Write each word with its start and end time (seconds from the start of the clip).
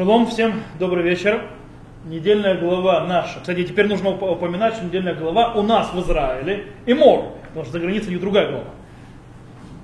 Шалом 0.00 0.26
всем, 0.28 0.62
добрый 0.78 1.02
вечер. 1.02 1.42
Недельная 2.06 2.54
глава 2.54 3.04
наша. 3.04 3.38
Кстати, 3.38 3.64
теперь 3.64 3.86
нужно 3.86 4.12
упоминать, 4.12 4.72
что 4.72 4.86
недельная 4.86 5.14
глава 5.14 5.52
у 5.52 5.62
нас 5.62 5.92
в 5.92 6.00
Израиле 6.00 6.68
и 6.86 6.94
Мор, 6.94 7.34
потому 7.48 7.64
что 7.66 7.74
за 7.74 7.80
границей 7.80 8.08
у 8.08 8.12
них 8.12 8.20
другая 8.22 8.48
глава. 8.48 8.64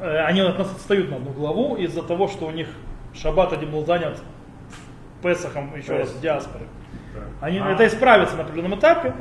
Э, 0.01 0.25
они 0.25 0.41
от 0.41 0.59
нас 0.59 0.71
отстают 0.71 1.11
на 1.11 1.17
одну 1.17 1.33
главу 1.33 1.77
из-за 1.77 2.03
того, 2.03 2.29
что 2.29 2.47
у 2.47 2.51
них 2.51 2.67
шаббат 3.13 3.53
один 3.53 3.71
был 3.71 3.85
занят 3.85 4.17
Песахом 5.23 5.77
еще 5.77 5.99
раз 5.99 6.09
в 6.09 6.21
диаспоре. 6.23 6.65
Они 7.43 7.59
а. 7.59 7.73
это 7.73 7.87
исправится 7.87 8.37
на 8.37 8.45
определенном 8.45 8.79
этапе. 8.79 9.13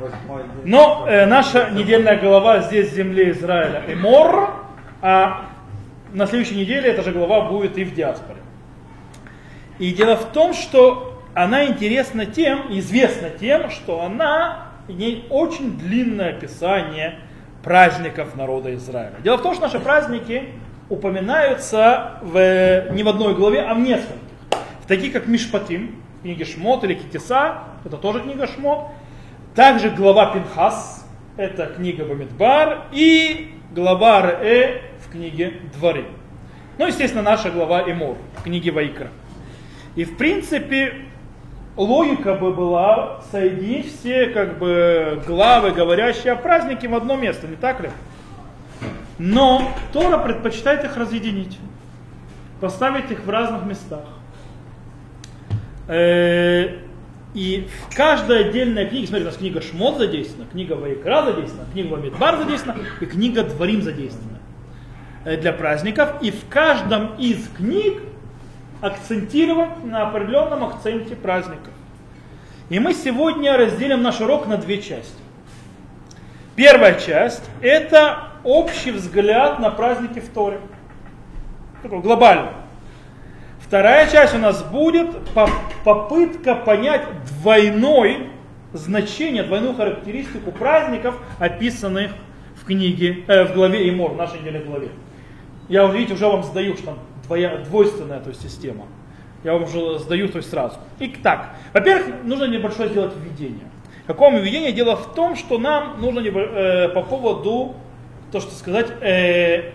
Но 0.64 1.04
э, 1.06 1.26
наша 1.26 1.72
недельная 1.72 2.18
глава 2.18 2.60
здесь 2.60 2.90
в 2.90 2.94
земле 2.94 3.32
Израиля 3.32 3.82
и 3.86 3.94
Мор, 3.94 4.48
а 5.02 5.42
на 6.14 6.26
следующей 6.26 6.56
неделе 6.56 6.88
эта 6.88 7.02
же 7.02 7.12
глава 7.12 7.50
будет 7.50 7.76
и 7.76 7.84
в 7.84 7.92
диаспоре. 7.92 8.45
И 9.78 9.92
дело 9.92 10.16
в 10.16 10.32
том, 10.32 10.54
что 10.54 11.22
она 11.34 11.66
интересна 11.66 12.24
тем, 12.26 12.66
известна 12.70 13.30
тем, 13.30 13.70
что 13.70 14.02
она 14.02 14.68
имеет 14.88 15.24
очень 15.30 15.76
длинное 15.76 16.30
описание 16.30 17.18
праздников 17.62 18.36
народа 18.36 18.74
Израиля. 18.76 19.14
Дело 19.22 19.36
в 19.36 19.42
том, 19.42 19.54
что 19.54 19.64
наши 19.64 19.80
праздники 19.80 20.50
упоминаются 20.88 22.18
в, 22.22 22.92
не 22.92 23.02
в 23.02 23.08
одной 23.08 23.34
главе, 23.34 23.62
а 23.62 23.74
в 23.74 23.80
нескольких. 23.80 24.14
В 24.82 24.86
таких 24.86 25.12
как 25.12 25.26
Мишпатим, 25.26 26.00
в 26.18 26.22
книге 26.22 26.44
Шмот 26.44 26.84
или 26.84 26.94
Китиса, 26.94 27.64
это 27.84 27.96
тоже 27.96 28.20
книга 28.20 28.46
Шмот. 28.46 28.86
Также 29.54 29.90
глава 29.90 30.32
Пинхас, 30.32 31.06
это 31.36 31.66
книга 31.66 32.04
Бамидбар, 32.04 32.84
и 32.92 33.54
глава 33.72 34.22
Ре 34.22 34.82
в 35.04 35.10
книге 35.10 35.54
Дворы. 35.74 36.04
Ну, 36.78 36.86
естественно, 36.86 37.22
наша 37.22 37.50
глава 37.50 37.82
Эмор 37.90 38.16
в 38.36 38.42
книге 38.42 38.70
Вайкра. 38.70 39.08
И 39.96 40.04
в 40.04 40.16
принципе 40.16 40.92
логика 41.76 42.34
бы 42.34 42.52
была 42.52 43.22
соединить 43.30 43.94
все 43.98 44.26
как 44.28 44.58
бы 44.58 45.22
главы, 45.26 45.72
говорящие 45.72 46.34
о 46.34 46.36
празднике 46.36 46.86
в 46.88 46.94
одно 46.94 47.16
место, 47.16 47.48
не 47.48 47.56
так 47.56 47.80
ли? 47.80 47.90
Но 49.18 49.72
Тора 49.92 50.18
предпочитает 50.18 50.84
их 50.84 50.96
разъединить, 50.96 51.58
поставить 52.60 53.10
их 53.10 53.24
в 53.24 53.30
разных 53.30 53.64
местах. 53.64 54.04
Э, 55.88 56.78
и 57.32 57.68
в 57.88 57.96
каждой 57.96 58.48
отдельной 58.48 58.86
книге, 58.86 59.06
смотрите, 59.06 59.28
у 59.28 59.30
нас 59.30 59.38
книга 59.38 59.60
Шмот 59.62 59.98
задействована, 59.98 60.50
книга 60.50 60.72
Вайкра 60.74 61.22
задействована, 61.22 61.70
книга 61.72 61.92
Вамидбар 61.94 62.38
задействована 62.38 62.80
и 63.00 63.06
книга 63.06 63.44
Дворим 63.44 63.82
задействована 63.82 64.38
э, 65.24 65.36
для 65.38 65.52
праздников. 65.52 66.14
И 66.22 66.30
в 66.30 66.46
каждом 66.48 67.14
из 67.16 67.48
книг 67.48 68.02
акцентировать 68.86 69.84
на 69.84 70.08
определенном 70.08 70.64
акценте 70.64 71.14
праздников. 71.14 71.72
И 72.68 72.78
мы 72.78 72.94
сегодня 72.94 73.56
разделим 73.56 74.02
наш 74.02 74.20
урок 74.20 74.46
на 74.46 74.56
две 74.56 74.82
части. 74.82 75.14
Первая 76.56 76.98
часть– 76.98 77.44
это 77.60 78.30
общий 78.42 78.90
взгляд 78.90 79.58
на 79.60 79.70
праздники 79.70 80.20
в 80.20 80.28
Торе. 80.30 80.60
Такой 81.82 82.00
глобальный. 82.00 82.52
Вторая 83.60 84.08
часть 84.08 84.34
у 84.34 84.38
нас 84.38 84.62
будет 84.62 85.08
попытка 85.84 86.54
понять 86.54 87.02
двойной 87.40 88.30
значение, 88.72 89.42
двойную 89.42 89.74
характеристику 89.74 90.52
праздников, 90.52 91.16
описанных 91.38 92.12
в 92.54 92.64
книге, 92.64 93.24
э, 93.26 93.44
в 93.44 93.54
главе 93.54 93.88
Имор, 93.90 94.12
в 94.12 94.16
нашей 94.16 94.40
недельной 94.40 94.64
главе. 94.64 94.88
Я, 95.68 95.86
видите, 95.86 96.14
уже 96.14 96.26
вам 96.26 96.42
сдаю, 96.44 96.76
что 96.76 96.96
двоя, 97.26 97.58
двойственная 97.58 98.20
то 98.20 98.30
есть, 98.30 98.42
система. 98.42 98.86
Я 99.44 99.52
вам 99.52 99.64
уже 99.64 99.98
сдаю 99.98 100.28
то 100.28 100.38
есть, 100.38 100.50
сразу. 100.50 100.76
Итак, 100.98 101.50
во-первых, 101.72 102.24
нужно 102.24 102.44
небольшое 102.44 102.88
сделать 102.88 103.12
введение. 103.16 103.66
Какое 104.06 104.38
введение? 104.40 104.72
Дело 104.72 104.96
в 104.96 105.14
том, 105.14 105.36
что 105.36 105.58
нам 105.58 106.00
нужно 106.00 106.20
э, 106.20 106.88
по 106.90 107.02
поводу, 107.02 107.74
то 108.32 108.40
что 108.40 108.54
сказать, 108.54 108.88
э, 109.00 109.72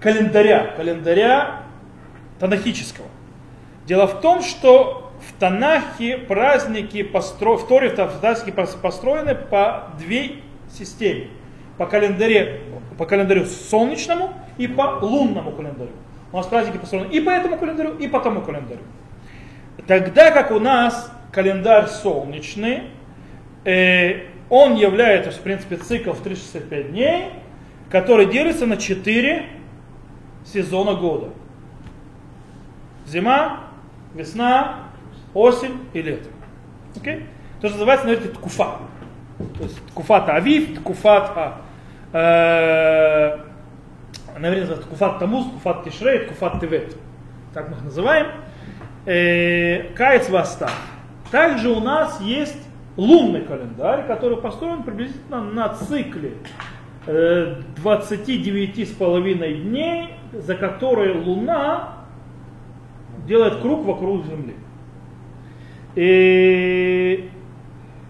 календаря, 0.00 0.74
календаря 0.76 1.62
танахического. 2.40 3.06
Дело 3.86 4.06
в 4.06 4.20
том, 4.20 4.42
что 4.42 5.12
в 5.20 5.38
Танахе 5.38 6.18
праздники 6.18 7.02
постро... 7.02 7.56
в 7.56 7.68
Торе 7.68 7.90
в 7.90 7.94
Танахе 7.94 8.52
построены 8.52 9.34
по 9.34 9.88
две 9.98 10.36
системе. 10.70 11.28
По 11.78 11.86
календарю, 11.86 12.58
по 12.98 13.06
календарю 13.06 13.46
солнечному 13.46 14.34
и 14.58 14.66
по 14.66 14.98
лунному 15.00 15.52
календарю. 15.52 15.90
У 16.32 16.36
нас 16.36 16.46
праздники 16.46 16.78
построены 16.78 17.12
и 17.12 17.20
по 17.20 17.30
этому 17.30 17.58
календарю, 17.58 17.96
и 17.96 18.08
по 18.08 18.20
тому 18.20 18.40
календарю. 18.40 18.80
Тогда 19.86 20.30
как 20.30 20.50
у 20.50 20.58
нас 20.58 21.12
календарь 21.30 21.86
солнечный, 21.86 22.84
э, 23.64 24.22
он 24.48 24.76
является, 24.76 25.30
в 25.30 25.40
принципе, 25.40 25.76
цикл 25.76 26.12
в 26.12 26.22
365 26.22 26.90
дней, 26.90 27.30
который 27.90 28.26
делится 28.26 28.66
на 28.66 28.76
4 28.76 29.46
сезона 30.44 30.94
года. 30.94 31.30
Зима, 33.06 33.60
весна, 34.14 34.88
осень 35.34 35.78
и 35.92 36.02
лето. 36.02 36.28
Okay? 36.96 37.24
То, 37.60 37.68
что 37.68 37.76
называется, 37.76 38.06
наверное, 38.06 38.32
ткуфа. 38.32 38.78
То 39.38 39.64
есть 39.64 39.86
ткуфат 39.86 40.28
авив, 40.28 40.78
ткуфат 40.80 41.32
а, 42.12 43.46
наверное, 44.42 44.66
называется 44.66 44.90
Куфат 44.90 45.18
Тамуз, 45.18 45.46
Куфат 45.46 45.84
Тишрей, 45.84 46.26
Куфат 46.26 46.60
Тевет. 46.60 46.94
Так 47.54 47.70
мы 47.70 47.76
их 47.76 47.84
называем. 47.84 48.26
Э, 49.06 49.84
Каец 49.94 50.28
Васта. 50.28 50.68
Также 51.30 51.70
у 51.70 51.80
нас 51.80 52.20
есть 52.20 52.68
лунный 52.96 53.42
календарь, 53.42 54.06
который 54.06 54.36
построен 54.36 54.82
приблизительно 54.82 55.42
на 55.42 55.70
цикле 55.70 56.32
29,5 57.06 59.42
э, 59.42 59.54
дней, 59.54 60.10
за 60.32 60.56
которые 60.56 61.14
Луна 61.14 61.94
делает 63.26 63.60
круг 63.60 63.84
вокруг 63.84 64.26
Земли. 64.26 64.54
И 65.94 67.30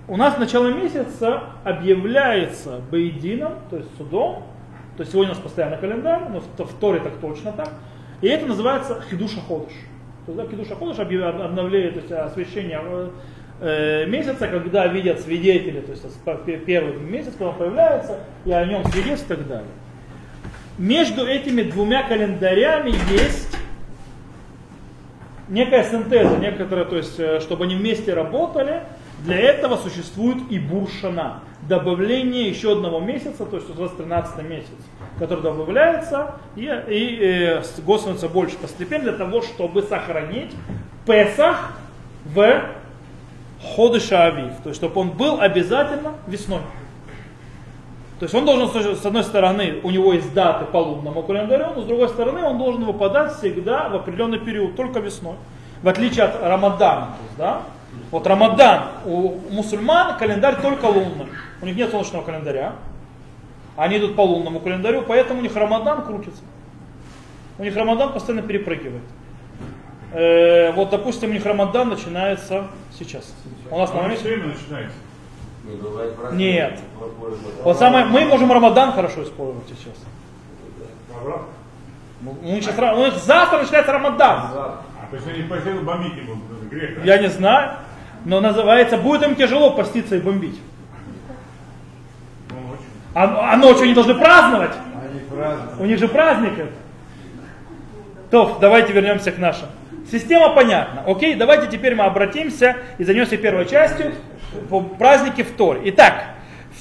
у 0.09 0.17
нас 0.17 0.37
начало 0.39 0.73
месяца 0.73 1.43
объявляется 1.65 2.81
Бейдином, 2.91 3.55
то 3.71 3.77
есть 3.77 3.97
судом, 3.97 4.45
то 4.97 5.01
есть 5.03 5.13
сегодня 5.13 5.33
у 5.33 5.35
нас 5.35 5.43
постоянно 5.43 5.77
календарь, 5.79 6.23
но 6.31 6.41
в, 6.41 6.75
Торе 6.75 7.01
так 7.01 7.15
точно 7.21 7.53
так. 7.53 7.71
И 8.21 8.29
это 8.29 8.47
называется 8.47 9.03
хидуша 9.11 9.41
ходыш. 9.41 9.73
То 10.27 10.47
хидуша 10.49 10.77
ходыш 10.77 10.99
обновляет 10.99 11.95
то 11.95 12.01
есть, 12.01 12.13
освещение 12.13 12.81
э, 13.61 14.07
месяца, 14.07 14.49
когда 14.49 14.87
видят 14.87 15.21
свидетели, 15.21 15.81
то 15.81 15.93
есть 15.93 16.65
первый 16.67 16.99
месяц, 16.99 17.33
когда 17.33 17.49
он 17.49 17.57
появляется, 17.57 18.19
и 18.45 18.53
о 18.53 18.65
нем 18.67 18.85
свидетельствуют 18.85 19.41
и 19.41 19.45
так 19.45 19.49
далее. 19.49 19.71
Между 20.79 21.27
этими 21.27 21.63
двумя 21.63 22.03
календарями 22.03 22.91
есть 23.11 23.57
некая 25.49 25.85
синтеза, 25.85 26.37
некоторая, 26.37 26.85
то 26.85 26.97
есть, 26.97 27.19
э, 27.19 27.41
чтобы 27.41 27.65
они 27.65 27.77
вместе 27.77 28.15
работали, 28.15 28.83
для 29.25 29.39
этого 29.39 29.77
существует 29.77 30.39
и 30.51 30.59
буршана 30.59 31.41
добавление 31.69 32.49
еще 32.49 32.73
одного 32.73 33.01
месяца, 33.01 33.45
то 33.45 33.57
есть 33.57 33.71
у 33.71 33.75
вас 33.75 33.93
13 33.93 34.45
месяц, 34.45 34.71
который 35.19 35.43
добавляется, 35.43 36.35
и, 36.57 36.63
и 36.63 37.19
э, 37.21 37.63
становится 37.63 38.29
больше 38.29 38.57
постепенно 38.59 39.05
для 39.05 39.13
того, 39.13 39.43
чтобы 39.43 39.83
сохранить 39.83 40.53
Песах 41.07 41.73
в 42.25 42.63
Ходыша 43.75 44.25
Авив, 44.25 44.53
то 44.63 44.71
есть 44.71 44.81
чтобы 44.81 45.01
он 45.01 45.11
был 45.11 45.41
обязательно 45.41 46.15
весной. 46.27 46.63
То 48.19 48.25
есть 48.25 48.35
он 48.37 48.45
должен, 48.45 48.97
с 48.97 49.05
одной 49.05 49.25
стороны, 49.25 49.81
у 49.83 49.91
него 49.91 50.13
есть 50.13 50.33
даты 50.33 50.65
по 50.67 50.77
лунному 50.77 51.25
календарю, 51.25 51.73
но 51.75 51.83
с 51.83 51.87
другой 51.87 52.09
стороны, 52.09 52.45
он 52.45 52.57
должен 52.57 52.85
выпадать 52.85 53.37
всегда 53.37 53.89
в 53.89 53.97
определенный 53.97 54.39
период, 54.39 54.77
только 54.77 55.01
весной. 55.01 55.35
В 55.83 55.89
отличие 55.89 56.27
от 56.27 56.41
Рамадана. 56.41 57.07
То 57.07 57.25
есть, 57.25 57.37
да? 57.37 57.63
Вот 58.13 58.27
Рамадан 58.27 58.83
у 59.05 59.39
мусульман 59.51 60.19
календарь 60.19 60.61
только 60.63 60.85
лунный. 60.85 61.27
У 61.63 61.67
них 61.67 61.77
нет 61.77 61.91
солнечного 61.91 62.25
календаря. 62.25 62.75
Они 63.77 63.97
идут 63.97 64.17
по 64.17 64.23
лунному 64.23 64.61
календарю, 64.61 65.03
поэтому 65.07 65.41
у 65.41 65.43
них 65.43 65.55
Рамадан 65.55 66.05
крутится. 66.05 66.43
У 67.57 67.63
них 67.63 67.75
Рамадан 67.77 68.13
постоянно 68.13 68.43
перепрыгивает. 68.43 69.05
Э, 70.13 70.73
вот, 70.73 70.91
допустим, 70.91 71.31
у 71.31 71.33
них 71.33 71.47
Рамадан 71.47 71.89
начинается 71.89 72.67
сейчас. 72.99 73.33
У 73.71 73.79
нас 73.79 73.91
на 73.95 74.03
момент... 74.03 74.21
начинается. 74.23 74.97
Нет. 76.33 76.81
Вот 77.63 77.79
самое, 77.79 78.07
мы 78.07 78.25
можем 78.25 78.51
Рамадан 78.51 78.93
хорошо 78.93 79.23
использовать 79.23 79.69
сейчас. 79.69 79.95
У 82.25 82.47
них, 82.47 82.65
сейчас, 82.65 82.97
у 82.97 83.05
них 83.05 83.15
завтра 83.15 83.59
начинается 83.59 83.93
Рамадан. 83.93 84.51
А, 84.55 84.83
то 85.11 85.17
есть 85.17 85.29
они 85.29 85.43
бомбить 85.43 86.15
не 86.15 86.23
будут, 86.23 86.69
грех, 86.69 87.05
Я 87.05 87.19
не 87.19 87.29
знаю, 87.29 87.79
но 88.25 88.41
называется, 88.41 88.97
будет 88.97 89.23
им 89.23 89.37
тяжело 89.37 89.71
поститься 89.71 90.17
и 90.17 90.21
бомбить. 90.21 90.59
А, 93.15 93.53
а 93.53 93.57
ночью 93.57 93.85
они 93.85 93.95
должны 93.95 94.15
праздновать. 94.15 94.73
Они 95.03 95.21
У 95.79 95.85
них 95.87 95.99
же 95.99 96.09
праздник 96.09 96.59
это. 96.59 96.73
То, 98.31 98.59
давайте 98.61 98.93
вернемся 98.93 99.31
к 99.31 99.39
нашим. 99.39 99.67
Система 100.11 100.51
понятна. 100.51 101.05
Окей, 101.07 101.35
давайте 101.35 101.67
теперь 101.67 101.95
мы 101.95 102.05
обратимся 102.05 102.77
и 102.99 103.05
займемся 103.05 103.37
первой 103.37 103.67
частью 103.67 104.13
по 104.69 104.81
празднике 104.81 105.45
в 105.45 105.51
Торе. 105.53 105.83
Итак, 105.87 106.25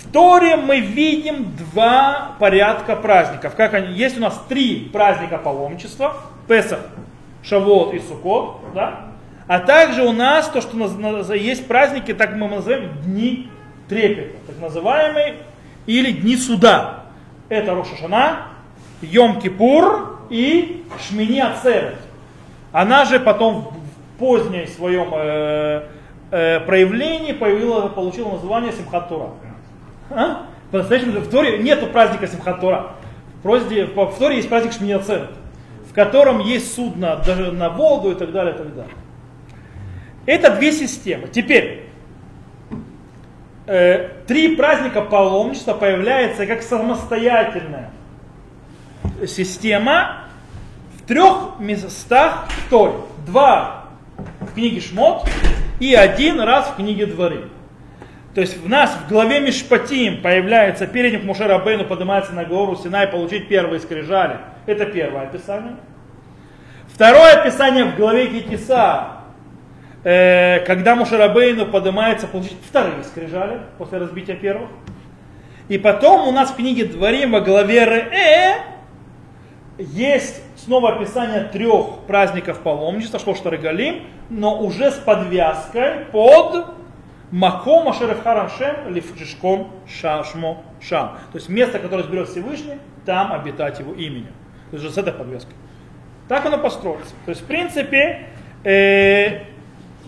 в 0.01 0.11
Торе 0.11 0.55
мы 0.55 0.79
видим 0.79 1.53
два 1.57 2.35
порядка 2.39 2.95
праздников. 2.95 3.55
Как 3.55 3.73
они? 3.73 3.93
Есть 3.93 4.17
у 4.17 4.21
нас 4.21 4.41
три 4.47 4.89
праздника 4.91 5.37
паломничества. 5.37 6.15
Песах, 6.47 6.79
Шавот 7.43 7.93
и 7.93 7.99
Сукот. 7.99 8.61
Да? 8.73 9.07
А 9.47 9.59
также 9.59 10.03
у 10.03 10.13
нас 10.13 10.47
то, 10.47 10.61
что 10.61 11.33
есть 11.33 11.67
праздники, 11.67 12.13
так 12.13 12.35
мы 12.35 12.47
называем 12.47 12.91
дни 13.03 13.49
трепета, 13.89 14.37
так 14.47 14.59
называемые, 14.59 15.35
или 15.91 16.11
дни 16.11 16.37
суда. 16.37 17.03
Это 17.49 17.75
Рошашана, 17.75 18.47
Йом-Кипур 19.01 20.19
и 20.29 20.85
Шмини 21.07 21.39
Ацерет. 21.39 21.97
Она 22.71 23.05
же 23.05 23.19
потом 23.19 23.73
в 24.15 24.19
поздней 24.19 24.67
своем 24.67 25.09
э, 25.13 25.87
э, 26.31 26.59
проявлении 26.61 27.33
появила, 27.33 27.89
получила 27.89 28.33
название 28.33 28.71
Симхат 28.71 29.09
Тура. 29.09 29.31
А? 30.09 30.43
По-настоящему 30.71 31.19
в 31.19 31.29
Торе 31.29 31.57
нету 31.57 31.87
праздника 31.87 32.27
Симхат 32.27 32.61
Тура. 32.61 32.93
В, 33.43 33.47
в 33.49 34.17
Торе 34.17 34.37
есть 34.37 34.47
праздник 34.47 34.71
Шмини 34.71 34.93
Ацерет, 34.93 35.31
в 35.89 35.93
котором 35.93 36.39
есть 36.39 36.73
судно 36.73 37.21
даже 37.25 37.51
на 37.51 37.69
Волгу 37.69 38.11
и 38.11 38.15
так 38.15 38.31
далее, 38.31 38.55
и 38.55 38.57
так 38.57 38.73
далее. 38.73 38.95
Это 40.25 40.55
две 40.55 40.71
системы. 40.71 41.27
Теперь, 41.27 41.90
э, 43.71 44.09
три 44.27 44.55
праздника 44.55 45.01
паломничества 45.01 45.73
появляется 45.73 46.45
как 46.45 46.61
самостоятельная 46.61 47.89
система 49.25 50.25
в 50.97 51.07
трех 51.07 51.59
местах 51.59 52.47
в 52.49 52.69
Торе. 52.69 52.93
Два 53.25 53.85
в 54.41 54.53
книге 54.53 54.81
Шмот 54.81 55.29
и 55.79 55.95
один 55.95 56.41
раз 56.41 56.67
в 56.67 56.75
книге 56.75 57.05
Дворы. 57.05 57.45
То 58.33 58.41
есть 58.41 58.57
в 58.57 58.67
нас 58.67 58.91
в 58.91 59.09
главе 59.09 59.39
Мишпатим 59.39 60.21
появляется 60.21 60.87
передник 60.87 61.23
Мушера 61.23 61.59
Бейну 61.59 61.85
поднимается 61.85 62.33
на 62.33 62.45
гору 62.45 62.75
Синай 62.75 63.07
получить 63.07 63.47
первые 63.47 63.79
скрижали. 63.79 64.37
Это 64.65 64.85
первое 64.85 65.23
описание. 65.23 65.75
Второе 66.87 67.41
описание 67.41 67.85
в 67.85 67.95
главе 67.95 68.27
Китиса, 68.27 69.20
э, 70.03 70.59
когда 70.65 70.95
Мушарабейну 70.95 71.65
поднимается 71.65 72.27
получить 72.27 72.57
вторые 72.67 73.03
скрижали 73.03 73.61
после 73.77 73.99
разбития 73.99 74.35
первых. 74.35 74.69
И 75.69 75.77
потом 75.77 76.27
у 76.27 76.31
нас 76.31 76.51
в 76.51 76.55
книге 76.55 76.85
Дворим 76.85 77.31
во 77.31 77.41
главе 77.41 77.85
Ре 77.85 78.55
есть 79.77 80.41
снова 80.57 80.95
описание 80.95 81.45
трех 81.45 81.99
праздников 82.07 82.59
паломничества, 82.59 83.19
Шлоштар 83.19 83.57
Галим, 83.57 84.03
но 84.29 84.59
уже 84.59 84.91
с 84.91 84.95
подвязкой 84.95 86.05
под 86.11 86.65
Маком 87.31 87.87
Ашерев 87.87 88.21
Харашем 88.23 88.93
Лифджишком 88.93 89.71
Шашмо 89.87 90.57
Шам. 90.81 91.17
То 91.31 91.37
есть 91.37 91.49
место, 91.49 91.79
которое 91.79 92.03
изберет 92.03 92.27
Всевышний, 92.27 92.77
там 93.05 93.31
обитать 93.31 93.79
его 93.79 93.93
именем. 93.93 94.33
То 94.69 94.77
есть 94.77 94.85
уже 94.85 94.93
с 94.93 94.97
этой 94.97 95.13
подвеской. 95.13 95.55
Так 96.27 96.45
оно 96.45 96.57
построится. 96.57 97.13
То 97.25 97.29
есть, 97.29 97.41
в 97.41 97.45
принципе, 97.45 98.27
э, 98.63 99.39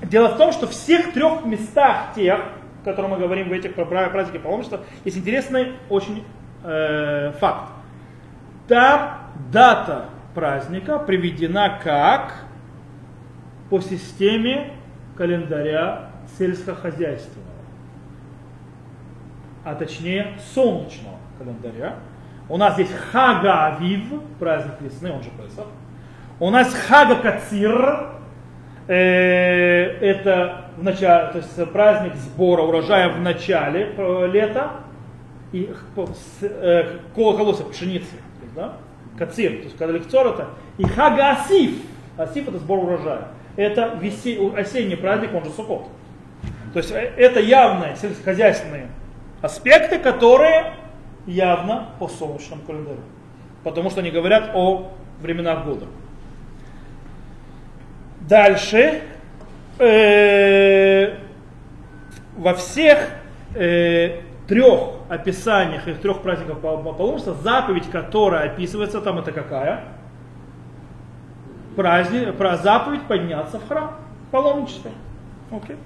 дело 0.04 0.30
в 0.30 0.38
том, 0.38 0.52
что 0.52 0.68
в 0.68 0.72
всех 0.72 1.14
трех 1.14 1.46
местах 1.46 2.14
тех, 2.16 2.40
о 2.40 2.86
которых 2.86 3.12
мы 3.12 3.18
говорим 3.18 3.50
в 3.50 3.52
этих 3.52 3.74
праздниках 3.76 4.42
паломничества, 4.42 4.82
есть 5.06 5.18
интересный 5.18 5.74
очень 5.90 6.24
э, 6.64 7.32
факт. 7.40 7.70
Там 8.68 9.20
дата 9.52 10.06
праздника 10.34 11.00
приведена 11.00 11.80
как 11.84 12.46
по 13.70 13.80
системе 13.82 14.74
календаря 15.18 16.10
сельскохозяйственного, 16.38 17.50
а 19.64 19.76
точнее 19.76 20.34
солнечного 20.54 21.18
календаря. 21.38 21.96
У 22.50 22.58
нас 22.58 22.78
есть 22.78 22.94
Хага 22.94 23.68
Авив, 23.68 24.22
праздник 24.40 24.82
весны, 24.82 25.12
он 25.12 25.24
же 25.24 25.30
Песах. 25.30 25.68
У 26.40 26.50
нас 26.50 26.74
Хага 26.74 27.16
Кацир, 27.16 28.10
это 28.88 30.66
в 30.78 30.84
начале, 30.84 31.32
то 31.32 31.38
есть 31.38 31.72
праздник 31.72 32.16
сбора 32.16 32.64
урожая 32.64 33.10
в 33.10 33.20
начале 33.22 33.94
э, 33.96 34.28
лета 34.28 34.72
и 35.52 35.74
э, 36.42 36.98
колоса 37.16 37.64
пшеницы 37.64 38.16
да? 38.56 38.74
Кацир, 39.18 39.52
то 39.58 39.64
есть 39.64 39.78
когда 39.78 39.94
лекцор 39.94 40.28
это, 40.28 40.50
и 40.78 40.84
Хага 40.84 41.32
Асиф, 41.32 41.76
это 42.18 42.58
сбор 42.58 42.80
урожая. 42.80 43.28
Это 43.56 43.98
весе, 44.02 44.40
осенний 44.58 44.96
праздник, 44.96 45.34
он 45.34 45.44
же 45.44 45.52
Сукот. 45.52 45.88
То 46.74 46.80
есть 46.80 46.92
э, 46.92 47.14
это 47.18 47.40
явные 47.40 47.96
сельскохозяйственные 47.96 48.88
аспекты, 49.42 50.00
которые 50.00 50.74
явно 51.28 51.90
по 52.00 52.08
солнечному 52.08 52.64
календарю. 52.64 53.02
Потому 53.64 53.90
что 53.92 54.00
они 54.00 54.10
говорят 54.10 54.52
о 54.56 54.92
временах 55.22 55.66
года. 55.66 55.86
Дальше. 58.28 59.02
Э, 59.80 61.18
во 62.38 62.54
всех 62.54 63.10
э, 63.56 64.22
трех 64.48 64.80
описаниях 65.10 65.88
их 65.88 66.00
трех 66.00 66.22
праздников 66.22 66.60
паломничества, 66.60 67.34
заповедь, 67.34 67.90
которая 67.90 68.50
описывается 68.50 69.02
там, 69.02 69.20
это 69.20 69.32
какая? 69.32 69.84
Праздник, 71.76 72.36
про 72.36 72.58
заповедь 72.58 73.04
подняться 73.04 73.60
в 73.60 73.68
храм, 73.68 73.96
паломничество. 74.32 74.92
Окей. 75.52 75.78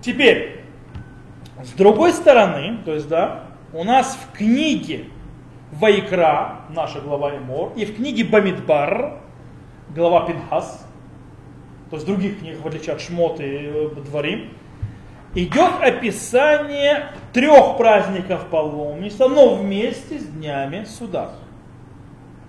Теперь, 0.00 0.62
с 1.62 1.70
другой 1.72 2.12
стороны, 2.12 2.78
то 2.84 2.92
есть, 2.92 3.08
да, 3.08 3.44
у 3.72 3.84
нас 3.84 4.16
в 4.16 4.36
книге 4.36 5.06
Вайкра, 5.72 6.60
наша 6.70 7.00
глава 7.00 7.36
Имор, 7.36 7.72
и 7.76 7.84
в 7.84 7.96
книге 7.96 8.24
Бамидбар, 8.24 9.18
глава 9.98 10.26
Пинхас, 10.26 10.86
то 11.90 11.96
есть 11.96 12.06
других 12.06 12.38
книгах, 12.38 12.62
в 12.62 12.68
отличие 12.68 12.94
от 12.94 13.00
Шмот 13.00 13.40
и 13.40 13.44
э, 13.44 13.88
Дворим, 14.06 14.50
идет 15.34 15.72
описание 15.82 17.06
трех 17.32 17.76
праздников 17.76 18.46
паломничества, 18.46 19.26
но 19.26 19.56
вместе 19.56 20.20
с 20.20 20.24
днями 20.24 20.84
суда. 20.84 21.32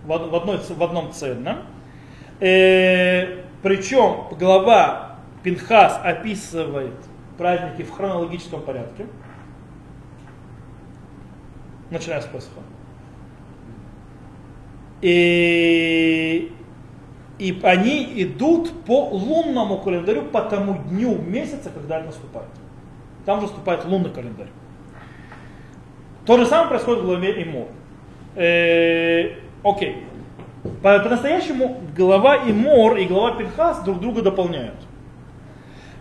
В, 0.06 0.13
одной, 0.13 0.57
в 0.57 0.84
одном 0.84 1.12
цельном. 1.12 1.57
Э, 2.40 3.44
причем 3.63 4.28
глава 4.38 5.18
Пинхас 5.42 6.00
описывает 6.04 6.94
праздники 7.38 7.81
в 7.81 7.92
хронологическом 7.92 8.62
порядке, 8.62 9.07
начиная 11.90 12.21
с 12.21 12.26
Пасха. 12.26 12.62
И, 15.02 16.52
и 17.40 17.60
они 17.64 18.12
идут 18.18 18.84
по 18.86 19.10
лунному 19.10 19.80
календарю, 19.80 20.24
по 20.24 20.42
тому 20.42 20.84
дню 20.90 21.18
месяца, 21.18 21.69
когда 21.69 21.98
это 21.98 22.08
наступает 22.08 22.50
там 23.30 23.42
же 23.42 23.46
вступает 23.46 23.86
лунный 23.86 24.10
календарь. 24.10 24.48
То 26.26 26.40
же 26.40 26.48
самое 26.48 26.69
происходит 26.69 27.04
в 27.04 27.06
главе 27.06 27.44
Имор. 27.44 27.68
Э, 28.36 29.36
окей. 29.64 30.04
По- 30.81 31.00
по-настоящему 31.00 31.80
глава 31.96 32.38
Имор 32.50 32.98
и 32.98 33.06
глава 33.06 33.36
Пинхас 33.36 33.84
друг 33.84 34.00
друга 34.00 34.24
дополняют. 34.24 34.78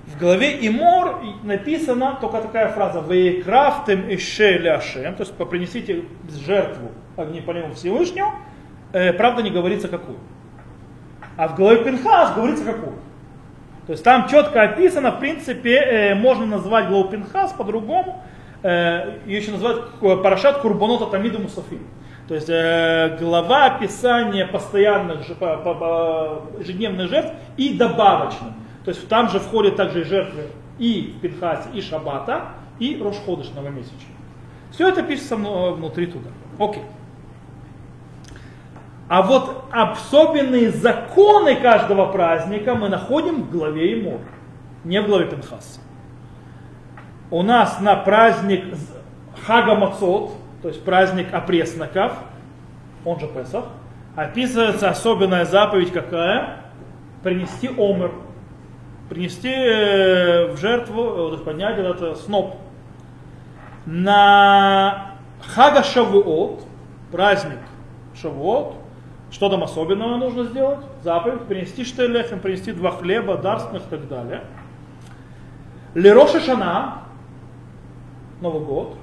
В 0.06 0.18
главе 0.18 0.66
Имор 0.66 1.22
написана 1.42 2.16
только 2.18 2.40
такая 2.40 2.70
фраза 2.70 3.00
«Вейкрафтем 3.06 4.08
ише 4.08 4.56
ляшем», 4.56 5.14
то 5.14 5.22
есть 5.22 5.34
принесите 5.34 6.04
жертву 6.46 6.92
огнепалиму 7.16 7.74
Всевышнему, 7.74 8.32
э, 8.92 9.12
правда 9.12 9.42
не 9.42 9.50
говорится 9.50 9.88
какую. 9.88 10.16
А 11.38 11.46
в 11.46 11.54
главе 11.54 11.84
Пинхас 11.84 12.34
говорится 12.34 12.64
какую. 12.64 12.96
То 13.86 13.92
есть 13.92 14.02
там 14.02 14.28
четко 14.28 14.60
описано, 14.62 15.12
в 15.12 15.20
принципе, 15.20 15.76
э, 15.76 16.14
можно 16.16 16.44
назвать 16.44 16.88
главу 16.88 17.08
Пинхас 17.08 17.52
по-другому, 17.52 18.24
э, 18.64 19.20
еще 19.24 19.52
называют 19.52 20.00
Парашат 20.00 20.58
Курбанота 20.58 21.06
Тамиду 21.06 21.38
Мусафим. 21.38 21.86
То 22.26 22.34
есть 22.34 22.50
э, 22.50 23.16
глава 23.20 23.66
описания 23.66 24.46
постоянных 24.46 25.28
ежедневных 26.58 27.08
жертв 27.08 27.32
и 27.56 27.72
добавочных. 27.72 28.52
То 28.84 28.90
есть 28.90 29.08
там 29.08 29.28
же 29.30 29.38
входят 29.38 29.76
также 29.76 30.04
жертвы 30.04 30.48
и 30.80 31.14
Пинхасе, 31.22 31.68
и 31.72 31.80
Шабата, 31.80 32.46
и 32.80 33.00
Рошходыш 33.00 33.50
новомесячный. 33.54 34.16
Все 34.72 34.88
это 34.88 35.04
пишется 35.04 35.36
внутри 35.36 36.06
туда. 36.06 36.30
Окей. 36.58 36.82
А 39.08 39.22
вот 39.22 39.64
особенные 39.72 40.70
законы 40.70 41.56
каждого 41.56 42.12
праздника 42.12 42.74
мы 42.74 42.88
находим 42.88 43.44
в 43.44 43.50
главе 43.50 44.00
Имор, 44.00 44.20
не 44.84 45.00
в 45.00 45.06
главе 45.06 45.26
Пинхаса. 45.26 45.80
У 47.30 47.42
нас 47.42 47.80
на 47.80 47.96
праздник 47.96 48.74
Хага 49.46 49.74
Мацот, 49.74 50.32
то 50.62 50.68
есть 50.68 50.84
праздник 50.84 51.32
опресноков, 51.32 52.12
он 53.04 53.18
же 53.18 53.28
Песах, 53.28 53.64
описывается 54.14 54.90
особенная 54.90 55.44
заповедь 55.44 55.92
какая? 55.92 56.58
принести 57.22 57.68
омер, 57.68 58.12
принести 59.08 59.52
э, 59.52 60.52
в 60.52 60.56
жертву, 60.58 61.34
э, 61.34 61.38
поднять 61.38 61.78
этот 61.78 62.18
сноп. 62.18 62.56
На 63.86 65.12
Хага 65.40 65.82
Шавуот, 65.82 66.62
праздник 67.10 67.58
Шавуот, 68.14 68.76
что 69.30 69.48
там 69.50 69.62
особенного 69.62 70.16
нужно 70.16 70.44
сделать? 70.44 70.80
Заповедь, 71.02 71.42
принести 71.42 71.84
штелехем, 71.84 72.40
принести 72.40 72.72
два 72.72 72.92
хлеба, 72.92 73.36
дарственных 73.36 73.84
и 73.84 73.90
так 73.90 74.08
далее. 74.08 74.44
Лероша 75.94 76.40
Шана, 76.40 77.02
Новый 78.40 78.64
год, 78.64 78.96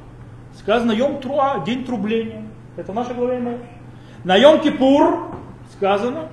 сказано 0.58 0.92
Йом 0.92 1.20
Труа, 1.20 1.64
день 1.66 1.86
трубления. 1.86 2.44
Это 2.76 2.92
в 2.92 2.96
нашей 2.96 3.14
главе 3.16 3.38
имеешь. 3.38 3.62
На 4.24 4.36
Йом 4.36 4.60
Кипур 4.60 5.32
сказано 5.74 6.30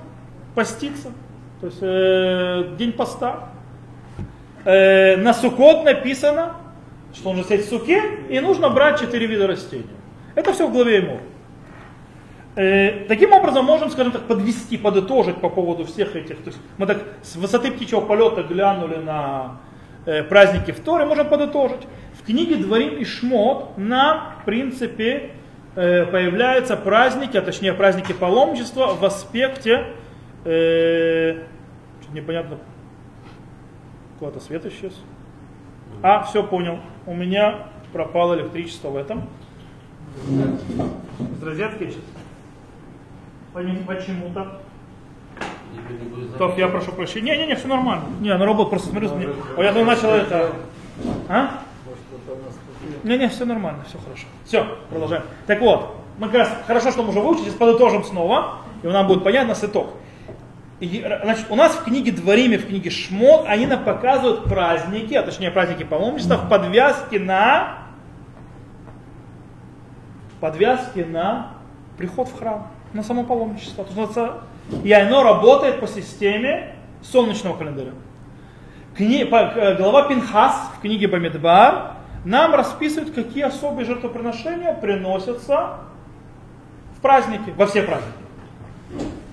поститься, 0.55 1.11
то 1.61 1.67
есть 1.67 1.79
э, 1.81 2.75
день 2.77 2.93
поста. 2.93 3.49
Э, 4.65 5.17
на 5.17 5.33
Сукот 5.33 5.83
написано, 5.83 6.55
что 7.13 7.33
нужно 7.33 7.43
сесть 7.47 7.67
в 7.67 7.69
суке, 7.69 8.01
и 8.29 8.39
нужно 8.39 8.69
брать 8.69 8.99
четыре 8.99 9.27
вида 9.27 9.47
растений. 9.47 9.85
Это 10.35 10.53
все 10.53 10.67
в 10.67 10.71
главе 10.71 10.97
ему. 10.97 11.19
Э, 12.55 13.05
таким 13.07 13.33
образом 13.33 13.65
можем, 13.65 13.89
скажем 13.89 14.11
так, 14.11 14.23
подвести, 14.27 14.77
подытожить 14.77 15.37
по 15.37 15.49
поводу 15.49 15.85
всех 15.85 16.15
этих. 16.15 16.37
То 16.37 16.49
есть 16.49 16.59
мы 16.77 16.85
так 16.85 17.03
с 17.23 17.35
высоты 17.35 17.71
птичьего 17.71 18.01
полета 18.01 18.43
глянули 18.43 18.97
на 18.97 19.57
э, 20.05 20.23
праздники 20.23 20.71
в 20.71 20.79
Торе, 20.79 21.05
можем 21.05 21.27
подытожить. 21.27 21.81
В 22.13 22.25
книге 22.25 22.57
Дворим 22.57 22.97
и 22.97 23.05
Шмот 23.05 23.75
нам, 23.77 24.33
в 24.41 24.45
принципе, 24.45 25.31
э, 25.75 26.05
появляются 26.05 26.77
праздники, 26.77 27.37
а 27.37 27.41
точнее 27.41 27.73
праздники 27.73 28.13
паломничества 28.13 28.93
в 28.93 29.03
аспекте, 29.03 29.85
э, 30.45 31.39
непонятно, 32.13 32.59
куда-то 34.19 34.39
свет 34.39 34.63
исчез. 34.67 34.93
А, 36.03 36.21
все 36.23 36.43
понял, 36.43 36.79
у 37.07 37.15
меня 37.15 37.67
пропало 37.91 38.35
электричество 38.35 38.89
в 38.89 38.97
этом. 38.97 39.27
Из 40.27 41.43
розетки 41.43 41.85
сейчас. 41.85 42.22
Почему-то. 43.53 44.59
Тоф, 46.37 46.57
я 46.57 46.67
прошу 46.67 46.91
прощения. 46.91 47.35
Не-не-не, 47.35 47.55
все 47.55 47.67
нормально. 47.67 48.05
Не, 48.19 48.35
на 48.35 48.45
работу 48.45 48.69
просто 48.69 48.89
смотрю. 48.89 49.13
Мне... 49.15 49.27
О, 49.57 49.63
я 49.63 49.71
начал 49.71 50.09
это... 50.09 50.51
А? 51.29 51.59
Не-не, 53.03 53.29
все 53.29 53.45
нормально, 53.45 53.83
все 53.87 53.97
хорошо. 53.97 54.25
Все, 54.45 54.65
продолжаем. 54.89 55.23
Так 55.47 55.61
вот, 55.61 55.95
мы 56.17 56.27
как 56.27 56.35
раз 56.35 56.49
хорошо, 56.67 56.91
что 56.91 57.03
мы 57.03 57.09
уже 57.09 57.19
выучили, 57.19 57.45
сейчас 57.45 57.55
подытожим 57.55 58.03
снова, 58.03 58.59
и 58.81 58.87
нам 58.87 59.07
будет 59.07 59.23
понятно 59.23 59.55
с 59.55 59.63
итог. 59.63 59.93
И, 60.79 61.05
значит, 61.23 61.45
у 61.49 61.55
нас 61.55 61.73
в 61.75 61.83
книге 61.83 62.11
Двориме, 62.11 62.57
в 62.57 62.67
книге 62.67 62.89
Шмот, 62.89 63.45
они 63.47 63.67
нам 63.67 63.83
показывают 63.83 64.45
праздники, 64.45 65.13
а 65.13 65.23
точнее 65.23 65.51
праздники 65.51 65.83
паломничества 65.83 66.35
в 66.35 66.49
подвязке 66.49 67.19
на 67.19 67.77
подвязки 70.41 70.99
на 70.99 71.53
приход 71.97 72.27
в 72.27 72.37
храм, 72.37 72.67
на 72.93 73.03
само 73.03 73.23
паломничество. 73.23 73.85
И 74.83 74.91
оно 74.91 75.23
работает 75.23 75.79
по 75.79 75.87
системе 75.87 76.75
солнечного 77.01 77.57
календаря. 77.57 77.91
Кни, 78.95 79.23
э, 79.23 79.75
глава 79.75 80.07
Пинхас 80.07 80.71
в 80.77 80.81
книге 80.81 81.07
Бамидбар 81.07 81.93
нам 82.25 82.53
расписывает, 82.53 83.13
какие 83.13 83.43
особые 83.43 83.85
жертвоприношения 83.85 84.73
приносятся 84.73 85.79
в 86.95 87.01
праздники, 87.01 87.53
во 87.57 87.65
все 87.65 87.81
праздники. 87.81 88.13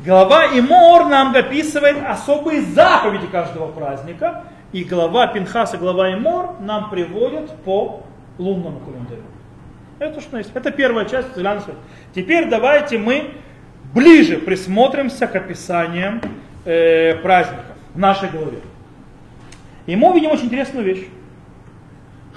Глава 0.04 0.46
Имор 0.46 1.06
нам 1.06 1.34
описывает 1.36 1.98
особые 2.08 2.62
заповеди 2.62 3.26
каждого 3.26 3.70
праздника, 3.70 4.44
и 4.72 4.82
глава 4.82 5.26
Пинхас 5.26 5.74
и 5.74 5.76
глава 5.76 6.14
Имор 6.14 6.54
нам 6.60 6.88
приводят 6.88 7.54
по 7.64 8.02
лунному 8.38 8.80
календарю. 8.80 9.22
Это 9.98 10.22
что 10.22 10.38
есть. 10.38 10.50
Это 10.54 10.70
первая 10.70 11.04
часть. 11.04 11.28
Теперь 12.14 12.48
давайте 12.48 12.96
мы 12.96 13.32
ближе 13.94 14.38
присмотримся 14.38 15.26
к 15.26 15.36
описаниям 15.36 16.20
э, 16.64 17.16
праздников 17.16 17.64
в 17.94 17.98
нашей 17.98 18.28
голове. 18.30 18.58
И 19.86 19.96
мы 19.96 20.10
увидим 20.10 20.30
очень 20.30 20.46
интересную 20.46 20.84
вещь 20.84 21.06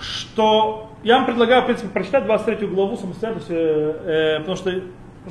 что 0.04 0.92
я 1.04 1.18
вам 1.18 1.26
предлагаю, 1.26 1.64
в 1.64 1.66
принципе, 1.66 1.90
прочитать 1.90 2.26
23 2.26 2.68
главу 2.68 2.98
самостоятельно, 2.98 3.44
э, 3.50 4.36
э, 4.38 4.40
потому 4.40 4.58
что 4.58 4.82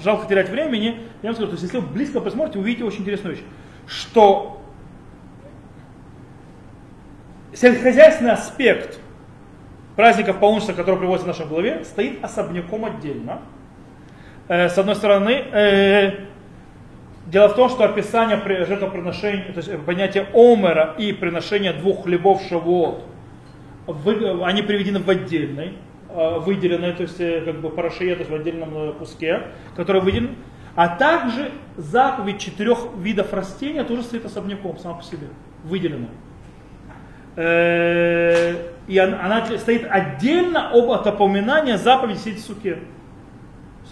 жалко 0.02 0.26
терять 0.26 0.48
времени. 0.48 1.00
Я 1.22 1.30
вам 1.30 1.34
скажу, 1.34 1.48
то 1.48 1.52
есть 1.52 1.62
если 1.62 1.78
вы 1.78 1.86
близко 1.86 2.20
посмотрите, 2.20 2.58
увидите 2.58 2.84
очень 2.84 3.00
интересную 3.00 3.36
вещь, 3.36 3.44
что 3.86 4.62
сельскохозяйственный 7.52 8.32
аспект 8.32 8.98
праздников 9.96 10.38
полночного, 10.38 10.76
который 10.76 10.98
приводится 10.98 11.24
в 11.24 11.28
нашей 11.28 11.46
главе, 11.46 11.84
стоит 11.84 12.24
особняком 12.24 12.86
отдельно. 12.86 13.42
Э, 14.48 14.68
с 14.68 14.78
одной 14.78 14.94
стороны, 14.94 15.44
э, 15.52 16.12
дело 17.26 17.48
в 17.48 17.54
том, 17.54 17.68
что 17.68 17.84
описание 17.84 18.36
жертвоприношения, 18.64 19.52
то 19.52 19.60
есть 19.60 19.84
понятие 19.84 20.26
омера 20.34 20.94
и 20.98 21.12
приношения 21.12 21.72
двух 21.72 22.04
хлебов 22.04 22.42
шавуот– 22.48 23.04
они 23.86 24.62
приведены 24.62 25.00
в 25.00 25.10
отдельной, 25.10 25.74
э, 26.08 26.38
выделенной, 26.38 26.92
то 26.92 27.02
есть 27.02 27.20
э, 27.20 27.40
как 27.40 27.60
бы 27.60 27.70
парашия, 27.70 28.14
то 28.14 28.20
есть 28.20 28.30
в 28.30 28.34
отдельном 28.34 28.70
э, 28.76 28.92
куске, 28.92 29.42
который 29.76 30.00
выделен. 30.00 30.36
А 30.74 30.88
также 30.88 31.50
заповедь 31.76 32.38
четырех 32.38 32.78
видов 32.96 33.32
растения 33.32 33.84
тоже 33.84 34.02
стоит 34.02 34.24
особняком, 34.24 34.78
сама 34.78 34.94
по 34.94 35.02
себе, 35.02 35.26
выделена. 35.64 36.08
И 37.36 38.98
она 38.98 39.46
стоит 39.58 39.86
отдельно 39.88 40.70
об 40.70 40.90
от 40.90 41.06
упоминания 41.06 41.76
заповеди 41.76 42.18
сидеть 42.18 42.42
в. 42.42 42.78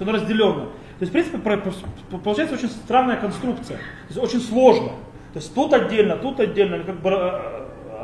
Есть 0.00 0.08
она 0.08 0.18
разделена. 0.18 0.64
То 0.64 1.02
есть, 1.02 1.10
в 1.10 1.12
принципе, 1.12 1.38
получается 1.38 2.54
очень 2.54 2.68
странная 2.68 3.16
конструкция. 3.18 3.76
То 3.76 4.08
есть 4.08 4.18
очень 4.18 4.40
сложно. 4.40 4.88
То 5.32 5.36
есть 5.36 5.54
тут 5.54 5.72
отдельно, 5.74 6.16
тут 6.16 6.40
отдельно, 6.40 6.82
как 6.82 7.00
бы 7.00 7.10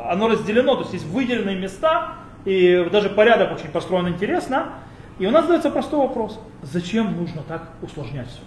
оно 0.05 0.27
разделено, 0.29 0.75
то 0.75 0.81
есть 0.81 0.93
есть 0.93 1.05
выделенные 1.05 1.57
места, 1.57 2.13
и 2.45 2.87
даже 2.91 3.09
порядок 3.09 3.51
очень 3.53 3.69
построен 3.69 4.07
интересно. 4.07 4.73
И 5.19 5.25
у 5.25 5.31
нас 5.31 5.45
задается 5.45 5.71
простой 5.71 5.99
вопрос. 5.99 6.39
Зачем 6.61 7.17
нужно 7.17 7.41
так 7.41 7.69
усложнять 7.81 8.27
все? 8.27 8.41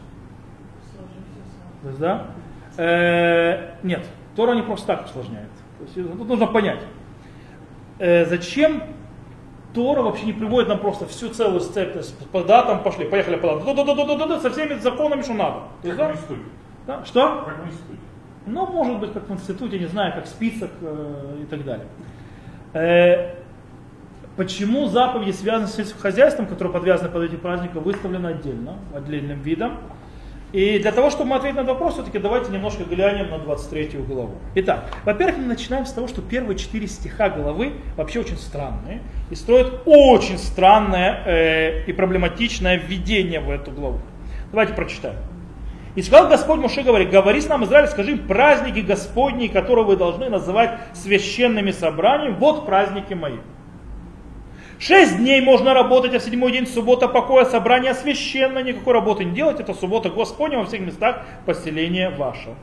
То 1.82 1.88
есть, 1.88 2.00
да? 2.00 2.26
Э, 2.76 3.74
нет, 3.82 4.06
Тора 4.36 4.54
не 4.54 4.62
просто 4.62 4.86
так 4.86 5.06
усложняет. 5.06 5.50
То 5.78 6.00
есть, 6.00 6.18
тут 6.18 6.28
нужно 6.28 6.46
понять. 6.46 6.82
Э, 7.98 8.24
зачем 8.26 8.82
Тора 9.74 10.02
вообще 10.02 10.26
не 10.26 10.32
приводит 10.32 10.68
нам 10.68 10.78
просто 10.78 11.06
всю 11.06 11.28
целую 11.28 11.60
цепь, 11.60 11.92
то 11.92 11.98
есть 11.98 12.16
по 12.30 12.42
датам 12.42 12.82
пошли, 12.82 13.04
поехали 13.04 13.36
по 13.36 13.58
датам, 13.58 14.40
со 14.40 14.50
всеми 14.50 14.78
законами, 14.78 15.22
что 15.22 15.34
надо. 15.34 15.56
Как 15.82 16.14
есть, 16.14 16.28
да? 16.28 16.36
Да? 16.86 17.04
Что? 17.04 17.44
Как 17.46 17.58
в 17.64 17.66
институте. 17.66 18.00
Ну, 18.46 18.66
может 18.66 18.98
быть, 18.98 19.12
как 19.12 19.28
в 19.28 19.32
институте, 19.32 19.78
не 19.78 19.86
знаю, 19.86 20.12
как 20.14 20.26
список 20.26 20.70
э, 20.80 21.42
и 21.42 21.44
так 21.44 21.64
далее. 21.64 21.86
Э, 22.72 23.34
почему 24.36 24.86
заповеди, 24.86 25.30
связанные 25.30 25.68
с 25.68 25.74
сельским 25.74 26.00
хозяйством, 26.00 26.46
которые 26.46 26.72
подвязаны 26.72 27.10
под 27.10 27.24
эти 27.24 27.36
праздники, 27.36 27.76
выставлены 27.76 28.28
отдельно, 28.28 28.76
отдельным 28.94 29.40
видом? 29.40 29.78
И 30.52 30.80
для 30.80 30.90
того, 30.90 31.10
чтобы 31.10 31.30
мы 31.30 31.36
ответить 31.36 31.56
на 31.56 31.60
этот 31.60 31.74
вопрос, 31.74 31.94
все-таки 31.94 32.18
давайте 32.18 32.50
немножко 32.50 32.82
глянем 32.82 33.30
на 33.30 33.38
23 33.38 34.00
главу. 34.00 34.34
Итак, 34.56 34.90
во-первых, 35.04 35.38
мы 35.38 35.44
начинаем 35.44 35.86
с 35.86 35.92
того, 35.92 36.08
что 36.08 36.22
первые 36.22 36.58
четыре 36.58 36.88
стиха 36.88 37.28
главы 37.30 37.74
вообще 37.96 38.20
очень 38.20 38.36
странные 38.36 39.00
и 39.30 39.36
строят 39.36 39.82
очень 39.86 40.38
странное 40.38 41.22
э, 41.24 41.84
и 41.86 41.92
проблематичное 41.92 42.78
введение 42.78 43.38
в 43.40 43.48
эту 43.48 43.70
главу. 43.70 44.00
Давайте 44.50 44.74
прочитаем. 44.74 45.16
И 45.94 46.02
сказал 46.02 46.28
Господь 46.28 46.60
Моше, 46.60 46.82
говорит, 46.82 47.10
говори 47.10 47.40
с 47.40 47.48
нам, 47.48 47.64
Израиль, 47.64 47.88
скажи 47.88 48.16
праздники 48.16 48.80
Господни, 48.80 49.48
которые 49.48 49.84
вы 49.84 49.96
должны 49.96 50.28
называть 50.28 50.78
священными 50.94 51.72
собраниями, 51.72 52.36
вот 52.38 52.66
праздники 52.66 53.14
мои. 53.14 53.38
Шесть 54.80 55.18
дней 55.18 55.42
можно 55.42 55.74
работать, 55.74 56.14
а 56.14 56.18
в 56.18 56.22
седьмой 56.22 56.52
день 56.52 56.66
суббота 56.66 57.06
покоя, 57.06 57.44
собрание 57.44 57.92
священное, 57.92 58.62
никакой 58.62 58.94
работы 58.94 59.24
не 59.24 59.34
делать, 59.34 59.60
это 59.60 59.74
суббота 59.74 60.08
Господня 60.08 60.56
во 60.56 60.64
всех 60.64 60.80
местах 60.80 61.26
поселения 61.44 62.08
вашего. 62.08 62.54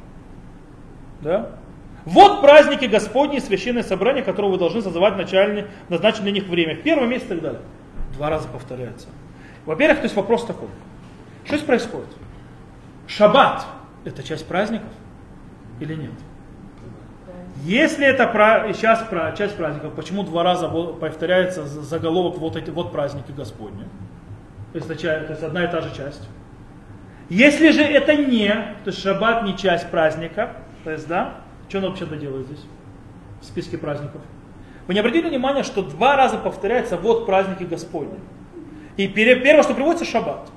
Да? 1.21 1.51
Вот 2.05 2.41
праздники 2.41 2.85
Господни, 2.85 3.37
священное 3.37 3.83
собрание, 3.83 4.23
которое 4.23 4.47
вы 4.47 4.57
должны 4.57 4.81
созывать 4.81 5.15
начальное, 5.15 5.67
назначенное 5.89 6.31
для 6.31 6.41
них 6.41 6.47
время. 6.47 6.75
В 6.75 6.81
первом 6.81 7.07
месяце 7.09 7.27
и 7.27 7.29
так 7.29 7.41
далее. 7.41 7.61
Два 8.13 8.31
раза 8.31 8.47
повторяется. 8.47 9.09
Во-первых, 9.67 9.99
то 9.99 10.05
есть 10.05 10.15
вопрос 10.15 10.43
такой. 10.43 10.69
Что 11.45 11.57
здесь 11.57 11.67
происходит? 11.67 12.09
Шаббат– 13.05 13.63
это 14.05 14.23
часть 14.23 14.47
праздников 14.47 14.89
или 15.79 15.93
нет? 15.93 16.13
Если 17.63 18.05
это 18.05 18.27
про, 18.27 18.71
сейчас 18.73 19.03
про, 19.03 19.31
часть 19.31 19.55
праздников, 19.55 19.93
почему 19.93 20.23
два 20.23 20.43
раза 20.43 20.67
повторяется 20.67 21.65
заголовок 21.65 22.37
вот 22.37 22.55
эти 22.55 22.69
вот 22.69 22.91
праздники 22.91 23.31
Господни? 23.31 23.83
То 24.73 24.79
есть, 24.79 24.87
то 24.87 24.93
есть 25.29 25.43
одна 25.43 25.63
и 25.63 25.67
та 25.71 25.81
же 25.81 25.95
часть. 25.95 26.27
Если 27.29 27.71
же 27.71 27.81
это 27.81 28.15
не, 28.15 28.49
то 28.49 28.87
есть 28.87 29.01
шаббат 29.01 29.43
не 29.43 29.57
часть 29.57 29.89
праздника, 29.89 30.53
то 30.83 30.91
есть, 30.91 31.07
да, 31.07 31.35
Что 31.67 31.79
он 31.79 31.85
вообще 31.85 32.05
делает 32.05 32.47
здесь? 32.47 32.63
В 33.41 33.45
списке 33.45 33.77
праздников. 33.77 34.21
Вы 34.87 34.93
не 34.93 35.01
обратили 35.01 35.27
внимания, 35.27 35.63
что 35.63 35.81
два 35.81 36.15
раза 36.15 36.37
повторяется 36.37 36.95
вот 36.95 37.25
праздники 37.25 37.63
Господни. 37.63 38.19
И 38.95 39.07
первое, 39.07 39.63
что 39.63 39.73
приводится, 39.73 40.05
шаббат. 40.05 40.49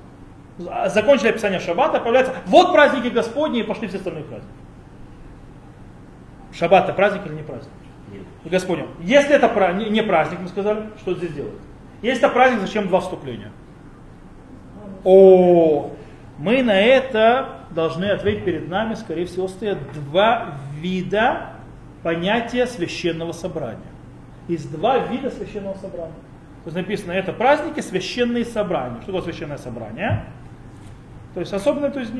Закончили 0.87 1.29
описание 1.29 1.59
шаббата, 1.59 1.99
появляется 1.99 2.33
вот 2.45 2.71
праздники 2.71 3.07
Господни 3.07 3.59
и 3.59 3.63
пошли 3.63 3.87
все 3.87 3.97
остальные 3.97 4.23
праздники. 4.23 4.60
Шаббат 6.53 6.85
это 6.85 6.93
праздник 6.93 7.25
или 7.25 7.33
не 7.33 7.43
праздник? 7.43 7.71
Нет. 8.11 8.23
Господня. 8.45 8.87
Если 9.01 9.35
это 9.35 9.47
не 9.73 10.03
праздник, 10.03 10.39
мы 10.41 10.47
сказали, 10.47 10.89
что 10.99 11.13
здесь 11.13 11.33
делать? 11.33 11.53
Если 12.01 12.23
это 12.23 12.33
праздник, 12.33 12.61
зачем 12.61 12.87
два 12.87 12.99
вступления? 12.99 13.51
О, 15.03 15.91
мы 16.37 16.63
на 16.63 16.79
это 16.79 17.61
должны 17.71 18.05
ответить 18.05 18.45
перед 18.45 18.67
нами, 18.69 18.95
скорее 18.95 19.25
всего, 19.25 19.47
стоят 19.47 19.77
два 19.93 20.55
вида 20.79 21.53
понятия 22.03 22.65
священного 22.65 23.31
собрания. 23.31 23.79
Есть 24.47 24.71
два 24.71 24.97
вида 24.97 25.29
священного 25.29 25.75
собрания. 25.75 26.13
То 26.63 26.67
есть 26.67 26.75
написано, 26.75 27.11
это 27.11 27.33
праздники, 27.33 27.79
священные 27.79 28.45
собрания. 28.45 28.97
Что 29.01 29.07
такое 29.07 29.21
священное 29.21 29.57
собрание? 29.57 30.25
То 31.33 31.39
есть 31.39 31.53
особенно 31.53 31.89
то 31.89 31.99
есть 31.99 32.11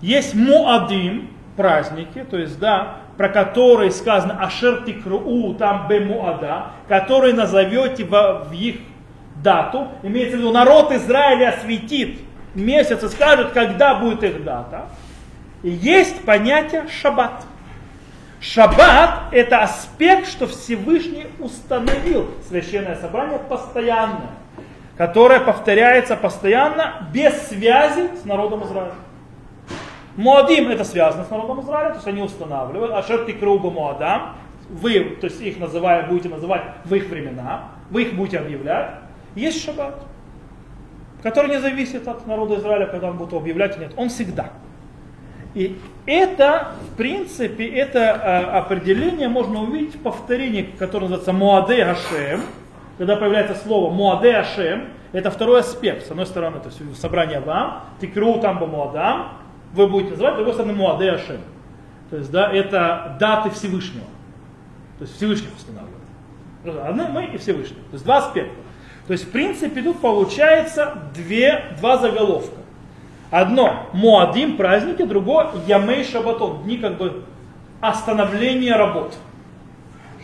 Есть 0.00 0.34
муадим, 0.34 1.30
праздники, 1.56 2.24
то 2.28 2.38
есть, 2.38 2.58
да, 2.58 2.96
про 3.16 3.28
которые 3.28 3.90
сказано 3.90 4.42
Ашер 4.42 4.84
Тикруу, 4.84 5.54
там 5.54 5.88
Бе 5.88 6.00
Муада, 6.00 6.68
которые 6.88 7.34
назовете 7.34 8.04
в, 8.04 8.46
в 8.48 8.52
их 8.52 8.76
дату, 9.42 9.88
имеется 10.02 10.36
в 10.36 10.40
виду, 10.40 10.52
народ 10.52 10.92
Израиля 10.92 11.50
осветит 11.50 12.20
месяц 12.54 13.02
и 13.02 13.08
скажет, 13.08 13.52
когда 13.52 13.94
будет 13.94 14.22
их 14.22 14.42
дата. 14.44 14.86
И 15.62 15.70
есть 15.70 16.24
понятие 16.24 16.86
шаббат. 16.88 17.44
Шаббат– 18.40 19.24
это 19.32 19.62
аспект, 19.62 20.26
что 20.26 20.46
Всевышний 20.46 21.26
установил 21.38 22.30
священное 22.48 22.96
собрание 22.96 23.38
постоянно, 23.38 24.30
которое 24.96 25.40
повторяется 25.40 26.16
постоянно 26.16 27.06
без 27.12 27.34
связи 27.48 28.08
с 28.16 28.24
народом 28.24 28.64
Израиля. 28.64 28.94
Муадим 30.20 30.68
это 30.68 30.84
связано 30.84 31.24
с 31.24 31.30
народом 31.30 31.62
Израиля, 31.62 31.90
то 31.90 31.96
есть 31.96 32.06
они 32.06 32.20
устанавливают. 32.20 32.92
А 32.92 33.02
шерти 33.02 33.32
круба 33.32 33.70
Муадам, 33.70 34.36
вы, 34.68 35.16
то 35.18 35.26
есть 35.26 35.40
их 35.40 35.58
называя, 35.58 36.06
будете 36.06 36.28
называть 36.28 36.62
в 36.84 36.94
их 36.94 37.08
времена, 37.08 37.70
вы 37.90 38.02
их 38.02 38.14
будете 38.14 38.38
объявлять. 38.38 38.90
Есть 39.34 39.64
шаббат, 39.64 39.94
который 41.22 41.50
не 41.50 41.58
зависит 41.58 42.06
от 42.06 42.26
народа 42.26 42.56
Израиля, 42.56 42.86
когда 42.86 43.08
он 43.08 43.16
будет 43.16 43.32
объявлять 43.32 43.76
или 43.76 43.84
нет. 43.84 43.94
Он 43.96 44.10
всегда. 44.10 44.50
И 45.54 45.78
это, 46.04 46.72
в 46.92 46.96
принципе, 46.96 47.66
это 47.66 48.12
а, 48.12 48.58
определение 48.58 49.28
можно 49.28 49.62
увидеть 49.62 49.94
в 49.96 50.02
повторении, 50.02 50.62
которое 50.78 51.06
называется 51.06 51.32
Муаде 51.32 51.84
Хашем. 51.84 52.42
Когда 52.98 53.16
появляется 53.16 53.54
слово 53.54 53.90
Муаде 53.90 54.34
Хашем, 54.34 54.84
это 55.12 55.30
второй 55.30 55.60
аспект. 55.60 56.06
С 56.06 56.10
одной 56.10 56.26
стороны, 56.26 56.60
то 56.60 56.68
есть 56.68 57.00
собрание 57.00 57.40
вам, 57.40 57.84
тикру 58.00 58.38
там 58.40 58.56
Муадам, 58.56 59.39
вы 59.72 59.86
будете 59.86 60.12
называть, 60.12 60.34
с 60.34 60.36
другой 60.36 60.54
стороны, 60.54 60.74
Муаде 60.74 61.10
Ашем. 61.10 61.40
То 62.10 62.16
есть, 62.16 62.30
да, 62.30 62.50
это 62.52 63.16
даты 63.20 63.50
Всевышнего. 63.50 64.06
То 64.98 65.04
есть 65.04 65.16
Всевышний 65.16 65.48
устанавливает. 65.56 66.00
Одно 66.86 67.08
мы 67.08 67.26
и 67.26 67.38
Всевышний. 67.38 67.78
То 67.90 67.92
есть 67.92 68.04
два 68.04 68.18
аспекта. 68.18 68.54
То 69.06 69.12
есть, 69.12 69.26
в 69.26 69.30
принципе, 69.30 69.82
тут 69.82 70.00
получается 70.00 70.98
две, 71.14 71.74
два 71.80 71.98
заголовка. 71.98 72.56
Одно 73.30 73.88
Муадим, 73.92 74.56
праздники, 74.56 75.04
другое 75.04 75.48
Ямей 75.66 76.04
Шабатон, 76.04 76.64
дни 76.64 76.78
как 76.78 76.98
бы 76.98 77.22
остановления 77.80 78.74
работ. 78.74 79.14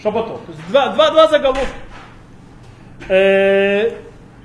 Шабатон. 0.02 0.38
То 0.38 0.52
есть 0.52 0.68
два, 0.68 0.88
два, 0.88 1.10
два 1.10 1.28
заголовка. 1.28 1.66
Э, 3.08 3.92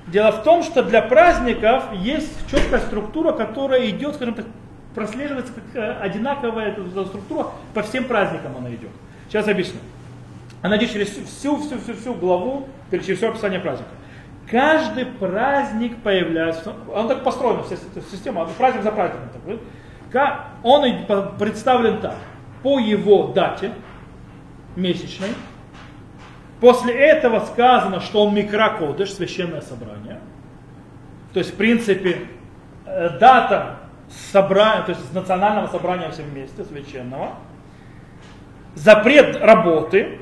дело 0.08 0.32
в 0.32 0.44
том, 0.44 0.64
что 0.64 0.84
для 0.84 1.02
праздников 1.02 1.86
есть 1.94 2.32
четкая 2.50 2.80
структура, 2.80 3.32
которая 3.32 3.90
идет, 3.90 4.16
скажем 4.16 4.36
так, 4.36 4.46
прослеживается 4.96 5.54
как 5.54 5.64
э, 5.76 5.94
одинаковая 6.02 6.70
эта 6.70 7.06
структура, 7.06 7.48
по 7.74 7.82
всем 7.82 8.06
праздникам 8.06 8.58
она 8.58 8.70
идет. 8.70 8.90
Сейчас 9.28 9.48
объясню. 9.48 9.80
Она 10.62 10.78
идет 10.78 10.92
через 10.92 11.10
всю, 11.10 11.58
всю, 11.58 11.80
всю, 11.80 11.94
всю 11.96 12.14
главу, 12.14 12.68
через 12.92 13.18
все 13.18 13.30
описание 13.30 13.60
праздника. 13.60 13.92
Каждый 14.50 15.06
праздник 15.06 15.98
появляется, 16.04 16.74
он 16.94 17.08
так 17.08 17.24
построен, 17.24 17.64
система, 18.12 18.46
праздник 18.58 18.84
за 18.84 18.92
праздником. 18.92 19.60
Он 20.64 20.84
представлен 21.40 22.00
так, 22.00 22.16
по 22.62 22.78
его 22.80 23.28
дате 23.28 23.72
месячной, 24.76 25.30
После 26.62 26.94
этого 26.94 27.40
сказано, 27.40 28.00
что 28.00 28.24
он 28.24 28.36
микрокодыш, 28.36 29.12
священное 29.12 29.62
собрание. 29.62 30.20
То 31.34 31.40
есть, 31.40 31.54
в 31.54 31.56
принципе, 31.56 32.28
э, 32.86 33.18
дата 33.20 33.80
собрания, 34.32 34.84
то 34.84 34.92
есть 34.92 35.14
национального 35.14 35.68
собрания 35.68 36.10
все 36.12 36.24
вместе, 36.24 36.64
священного, 36.64 37.36
запрет 38.76 39.38
работы 39.42 40.20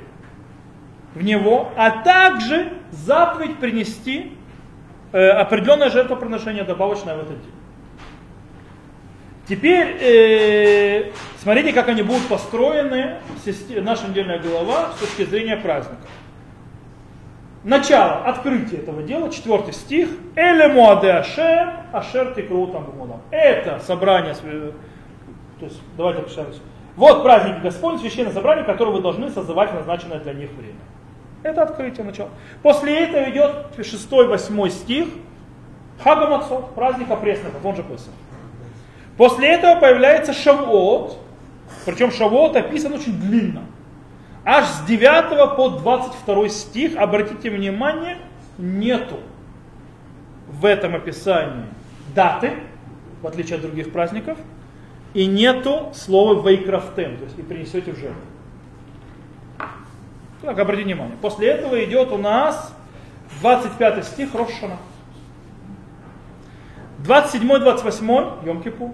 в 1.16 1.24
него, 1.24 1.72
а 1.76 2.04
также 2.04 2.74
заповедь 2.92 3.58
принести 3.60 4.38
э, 5.12 5.30
определенное 5.30 5.90
жертвоприношение 5.90 6.64
добавочное 6.64 7.16
в 7.16 7.20
этот 7.20 7.42
день. 7.42 7.54
Теперь 9.48 9.98
э, 10.00 11.12
смотрите, 11.42 11.74
как 11.74 11.90
они 11.90 12.04
будут 12.04 12.28
построены, 12.28 13.16
наша 13.82 14.08
недельная 14.08 14.40
голова, 14.40 14.92
с 14.96 15.00
точки 15.00 15.28
зрения 15.28 15.58
праздника 15.58 16.04
начало, 17.64 18.26
открытие 18.26 18.82
этого 18.82 19.04
дела, 19.04 19.30
четвертый 19.32 19.74
стих. 19.74 20.10
Эле 20.36 20.68
муаде 20.70 21.12
ашем, 21.12 21.72
ашер 21.92 22.34
тикру 22.34 22.68
там 22.68 22.86
Это 23.32 23.80
собрание, 23.86 24.34
то 24.34 25.66
есть, 25.66 25.82
давайте 25.98 26.22
прочитаем. 26.22 26.50
Вот 26.96 27.24
праздник 27.24 27.62
Господь, 27.62 28.00
священное 28.00 28.34
собрание, 28.34 28.66
которое 28.66 28.92
вы 28.92 29.02
должны 29.02 29.30
созывать 29.30 29.72
в 29.72 29.76
назначенное 29.76 30.20
для 30.20 30.34
них 30.34 30.52
время. 30.52 30.80
Это 31.44 31.64
открытие 31.64 32.06
начало. 32.06 32.30
После 32.62 33.06
этого 33.06 33.30
идет 33.30 33.78
6-8 33.78 34.70
стих. 34.70 35.08
Хага 36.04 36.28
Мацот, 36.28 36.74
праздник 36.76 37.12
опресноков, 37.12 37.66
он 37.66 37.76
же 37.76 37.84
Песах. 37.84 38.14
После 39.18 39.50
этого 39.50 39.80
появляется 39.80 40.32
Шавуот, 40.32 41.18
причем 41.86 42.12
Шавуот 42.12 42.56
описан 42.56 42.94
очень 42.94 43.20
длинно. 43.20 43.64
Аж 44.52 44.66
с 44.66 44.82
9 44.88 45.56
по 45.56 45.70
22 45.70 46.50
стих, 46.50 46.98
обратите 46.98 47.52
внимание, 47.52 48.18
нету 48.58 49.20
в 50.48 50.66
этом 50.66 50.96
описании 50.96 51.66
даты, 52.16 52.54
в 53.22 53.28
отличие 53.28 53.58
от 53.58 53.62
других 53.62 53.92
праздников, 53.92 54.40
и 55.14 55.28
нету 55.28 55.92
слова 55.94 56.42
вейкрафтем, 56.42 57.18
то 57.18 57.26
есть 57.26 57.38
и 57.38 57.44
принесете 57.44 57.92
в 57.92 58.00
жертву. 58.00 58.24
Так, 60.42 60.58
обратите 60.58 60.86
внимание. 60.86 61.16
После 61.22 61.50
этого 61.50 61.86
идет 61.86 62.12
у 62.12 62.18
нас 62.18 62.74
25 63.42 64.04
стих 64.04 64.34
Рошана. 64.34 64.78
27-28 67.06 68.46
Йом-Кипур. 68.46 68.94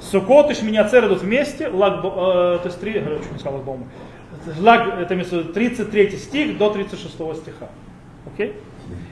Сукот 0.00 0.52
и 0.52 0.54
Шминяцер 0.54 1.06
идут 1.08 1.22
вместе, 1.22 1.66
лаг, 1.66 2.04
э, 2.04 2.04
то 2.04 2.62
есть 2.66 2.80
три, 2.80 2.92
не 3.32 3.38
сказал 3.40 3.58
Лагбома, 4.58 5.00
это 5.00 5.14
место 5.14 5.44
33 5.44 6.10
стих 6.18 6.58
до 6.58 6.70
36 6.70 7.12
стиха. 7.36 7.68
Okay? 8.26 8.54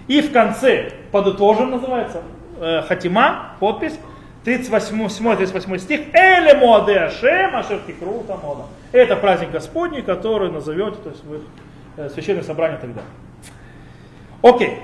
И 0.09 0.21
в 0.21 0.33
конце 0.33 0.93
подытожен 1.13 1.71
называется 1.71 2.23
э, 2.61 2.83
хатима, 2.83 3.57
подпись, 3.61 3.99
38-38 4.45 5.79
стих, 5.79 6.01
Эле 6.15 6.55
Моаде 6.55 6.99
Ашем, 6.99 7.57
Ашер 7.57 7.81
Тикру 7.87 8.23
Тамода. 8.27 8.67
Это 8.93 9.17
праздник 9.17 9.51
Господний, 9.51 10.03
который 10.03 10.51
назовете, 10.51 10.97
то 11.03 11.11
есть 11.11 11.25
вы 11.25 11.41
э, 11.97 12.09
священное 12.11 12.45
собрание 12.45 12.79
далее. 12.79 13.03
Окей. 14.43 14.79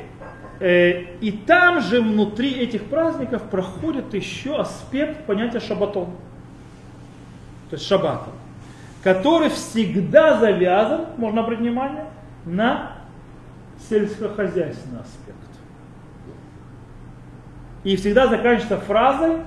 Э, 0.58 1.02
и 1.20 1.30
там 1.30 1.80
же 1.80 2.00
внутри 2.00 2.50
этих 2.50 2.84
праздников 2.86 3.42
проходит 3.42 4.12
еще 4.14 4.56
аспект 4.56 5.24
понятия 5.26 5.60
шабатон. 5.60 6.06
То 7.70 7.76
есть 7.76 7.86
шаббата 7.86 8.30
который 9.02 9.50
всегда 9.50 10.38
завязан, 10.38 11.06
можно 11.16 11.42
обратить 11.42 11.62
внимание, 11.62 12.06
на 12.44 12.92
сельскохозяйственный 13.88 15.00
аспект. 15.00 15.36
И 17.84 17.96
всегда 17.96 18.28
заканчивается 18.28 18.78
фразой 18.78 19.38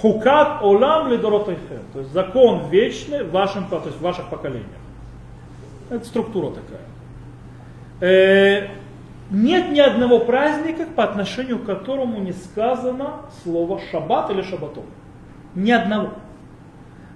Хукат 0.00 0.62
олам 0.62 1.10
лидоротайхем. 1.10 1.82
То 1.92 2.00
есть 2.00 2.12
закон 2.12 2.68
вечный 2.70 3.24
в, 3.24 3.32
вашем, 3.32 3.66
то 3.66 3.82
есть 3.84 3.98
в 3.98 4.00
ваших 4.00 4.28
поколениях. 4.28 4.68
Это 5.88 6.04
структура 6.04 6.52
такая. 6.54 6.80
Э, 8.00 8.68
нет 9.30 9.70
ни 9.70 9.80
одного 9.80 10.20
праздника, 10.20 10.86
по 10.86 11.02
отношению 11.02 11.58
к 11.58 11.66
которому 11.66 12.20
не 12.20 12.32
сказано 12.32 13.22
слово 13.42 13.80
шаббат 13.90 14.30
или 14.30 14.42
шаббатон. 14.42 14.84
Ни 15.56 15.72
одного. 15.72 16.10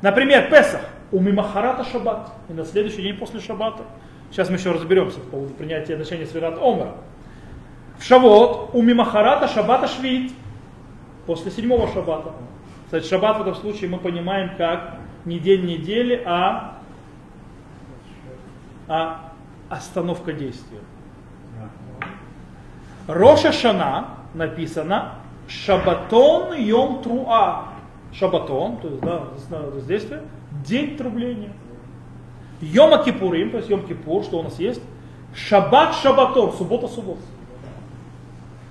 Например, 0.02 0.50
Песах 0.50 0.82
у 1.14 1.20
Мимахарата 1.20 1.85
Шаббат, 1.85 2.33
и 2.48 2.53
на 2.53 2.64
следующий 2.64 3.00
день 3.00 3.16
после 3.16 3.38
Шаббата. 3.38 3.85
Сейчас 4.33 4.50
мы 4.50 4.57
еще 4.57 4.72
разберемся 4.72 5.20
по 5.20 5.31
поводу 5.31 5.55
принятия 5.55 5.94
значения 5.94 6.27
Свират 6.27 6.59
Омра. 6.59 6.96
В 7.98 8.03
Шавот 8.03 8.70
у 8.72 8.83
Мимахарата 8.83 9.46
Шаббата 9.46 9.87
Швид, 9.87 10.33
после 11.24 11.53
седьмого 11.53 11.87
Шаббата. 11.92 12.33
Кстати, 12.87 13.07
Шаббат 13.07 13.38
в 13.38 13.42
этом 13.42 13.55
случае 13.55 13.90
мы 13.90 13.98
понимаем 13.98 14.57
как 14.57 14.96
не 15.24 15.38
день 15.38 15.66
недели, 15.66 16.20
а, 16.27 16.79
а 18.88 19.31
остановка 19.70 20.33
действия. 20.33 20.81
Роша 23.07 23.53
Шана 23.53 24.16
написано 24.35 25.12
Шабатон 25.46 26.55
Йом 26.55 27.03
Труа. 27.05 27.68
Шабатон, 28.12 28.79
то 28.79 28.88
есть 28.88 29.00
да, 29.00 29.22
действие, 29.87 30.22
день 30.66 30.96
трубления. 30.96 31.53
Йома 32.61 33.03
Кипурим, 33.05 33.50
то 33.50 33.59
есть 33.59 33.68
Йом 33.68 33.87
Кипур, 33.87 34.24
что 34.24 34.38
у 34.38 34.42
нас 34.42 34.59
есть? 34.59 34.81
Шаббат 35.35 35.94
Шабатон, 35.96 36.53
суббота 36.53 36.88
суббота. 36.88 37.20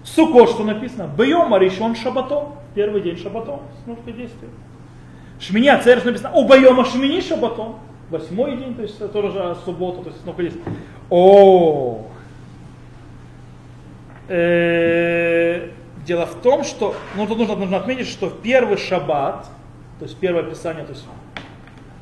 Сукот, 0.03 0.49
что 0.49 0.63
написано? 0.63 1.09
Бьема 1.17 1.57
решен 1.57 1.95
Шабатон, 1.95 2.49
первый 2.75 3.01
день 3.01 3.17
Шабатон, 3.17 3.61
остановка 3.77 4.11
действия. 4.11 4.49
Шмини 5.39 5.67
Ацереш 5.67 6.03
написано, 6.03 6.33
у 6.33 6.45
Байома 6.47 6.85
Шмини 6.85 7.21
Шабатон, 7.21 7.75
восьмой 8.09 8.57
день, 8.57 8.75
то 8.75 8.81
есть 8.81 8.97
тоже 9.11 9.55
суббота, 9.65 10.01
то 10.01 10.07
есть 10.07 10.17
остановка 10.19 10.43
действия. 10.43 10.63
О, 11.09 12.05
Э, 14.27 15.69
дело 16.05 16.25
в 16.25 16.35
том, 16.35 16.63
что, 16.63 16.95
ну 17.15 17.27
тут 17.27 17.37
нужно, 17.37 17.55
нужно 17.55 17.77
отметить, 17.77 18.07
что 18.07 18.29
первый 18.29 18.77
шаббат, 18.77 19.47
то 19.99 20.05
есть 20.05 20.17
первое 20.17 20.43
описание, 20.43 20.85
то 20.85 20.93
есть 20.93 21.05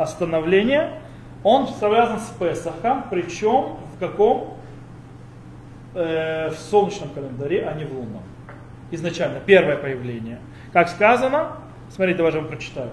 остановление, 0.02 1.02
он 1.44 1.68
связан 1.68 2.20
с 2.20 2.30
Песахом, 2.40 3.06
причем 3.10 3.78
в 3.96 4.00
каком? 4.00 4.58
Э, 5.94 6.50
в 6.50 6.56
солнечном 6.56 7.10
календаре, 7.10 7.68
а 7.68 7.74
не 7.74 7.84
в 7.84 7.92
лунном. 7.94 8.24
Изначально, 8.92 9.42
первое 9.46 9.76
появление. 9.76 10.40
Как 10.72 10.88
сказано, 10.88 11.58
смотрите, 11.90 12.18
давайте 12.18 12.38
я 12.38 12.44
вам 12.44 12.52
прочитаю. 12.52 12.90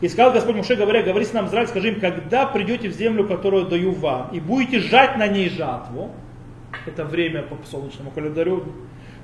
И 0.00 0.08
сказал 0.08 0.32
Господь 0.32 0.56
Муше, 0.56 0.76
говоря, 0.76 1.02
говори 1.02 1.26
с 1.26 1.34
нам, 1.34 1.46
Израиль, 1.46 1.66
скажи 1.66 1.88
им, 1.88 2.00
когда 2.00 2.46
придете 2.46 2.88
в 2.88 2.92
землю, 2.92 3.26
которую 3.26 3.66
даю 3.66 3.92
вам, 3.92 4.30
и 4.32 4.40
будете 4.40 4.78
жать 4.78 5.18
на 5.18 5.26
ней 5.26 5.50
жатву, 5.50 6.10
это 6.86 7.04
время 7.04 7.42
по 7.42 7.58
солнечному 7.66 8.12
календарю, 8.12 8.64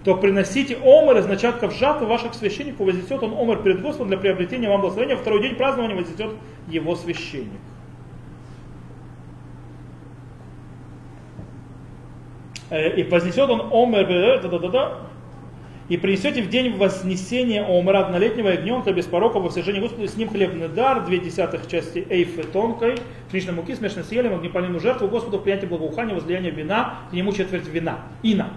то 0.04 0.14
приносите 0.14 0.76
омер 0.76 1.18
из 1.18 1.26
начатков 1.26 1.74
жатвы 1.74 2.06
ваших 2.06 2.34
священников, 2.34 2.86
вознесет 2.86 3.22
он 3.22 3.32
омер 3.32 3.62
перед 3.62 3.80
Господом 3.80 4.08
для 4.08 4.18
приобретения 4.18 4.68
вам 4.68 4.82
благословения, 4.82 5.16
второй 5.16 5.42
день 5.42 5.56
празднования 5.56 5.96
вознесет 5.96 6.30
его 6.68 6.94
священник. 6.94 7.60
Э, 12.68 12.94
и 12.96 13.02
вознесет 13.04 13.48
он 13.48 13.72
омер, 13.72 14.42
да, 14.42 14.48
да, 14.48 14.58
да, 14.58 14.68
да, 14.68 14.98
и 15.88 15.96
принесете 15.96 16.42
в 16.42 16.50
день 16.50 16.76
вознесения 16.76 17.64
омера 17.64 18.06
однолетнего 18.06 18.48
ягненка 18.48 18.92
без 18.92 19.06
порока 19.06 19.38
во 19.38 19.48
всесожжение 19.48 19.80
Господу, 19.80 20.06
с 20.06 20.16
ним 20.16 20.28
хлебный 20.28 20.68
дар, 20.68 21.06
две 21.06 21.18
десятых 21.18 21.66
части 21.66 22.06
эйфы 22.10 22.42
тонкой, 22.42 22.96
пшеничной 23.28 23.54
муки, 23.54 23.74
смешно 23.74 24.02
с 24.02 24.12
елем, 24.12 24.34
огнепальную 24.34 24.80
жертву 24.80 25.08
Господу, 25.08 25.38
принятие 25.38 25.68
благоухания, 25.68 26.14
возлияния 26.14 26.50
вина, 26.50 27.00
к 27.08 27.14
нему 27.14 27.32
четверть 27.32 27.68
вина. 27.68 28.00
Ина. 28.22 28.50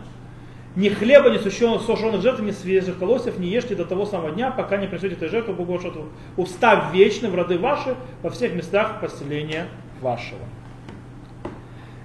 Ни 0.78 0.90
хлеба, 0.90 1.32
ни 1.32 1.40
сушеных 1.40 2.22
жертв, 2.22 2.40
ни 2.40 2.52
свежих 2.52 3.00
колосьев 3.00 3.40
не 3.40 3.48
ешьте 3.48 3.74
до 3.74 3.84
того 3.84 4.06
самого 4.06 4.30
дня, 4.30 4.52
пока 4.52 4.78
не 4.78 4.86
принесете 4.86 5.16
этой 5.16 5.28
жертвы 5.28 5.56
Богу 5.56 5.74
вашу. 5.74 5.92
Устав 6.38 6.94
вечный 6.94 7.32
в 7.32 7.36
роды 7.36 7.58
ваши 7.58 7.96
во 8.22 8.30
всех 8.30 8.54
местах 8.54 9.02
поселения 9.02 9.66
вашего. 10.02 10.42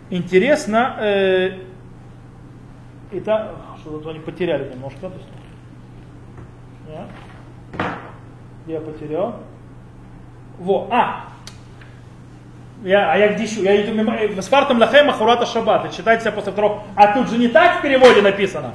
Интересно, 0.08 0.96
э, 1.00 1.58
это 3.12 3.56
что-то 3.82 4.08
они 4.08 4.20
потеряли 4.20 4.72
немножко. 4.72 5.12
Нет? 6.88 7.86
Я 8.66 8.80
потерял. 8.80 9.40
Во, 10.58 10.88
а, 10.90 11.28
я, 12.84 13.12
а 13.12 13.16
я 13.16 13.28
где 13.28 13.44
еще? 13.44 13.62
Я 13.62 13.80
иду 13.80 13.94
мимо, 13.94 14.14
э, 14.16 14.40
с 14.40 14.48
фартом 14.48 14.78
лахем 14.78 15.08
ахурата 15.08 15.46
шаббат. 15.46 15.92
Читайте 15.94 16.22
себя 16.22 16.32
после 16.32 16.52
второго. 16.52 16.82
А 16.96 17.14
тут 17.14 17.28
же 17.28 17.38
не 17.38 17.48
так 17.48 17.78
в 17.78 17.82
переводе 17.82 18.22
написано. 18.22 18.72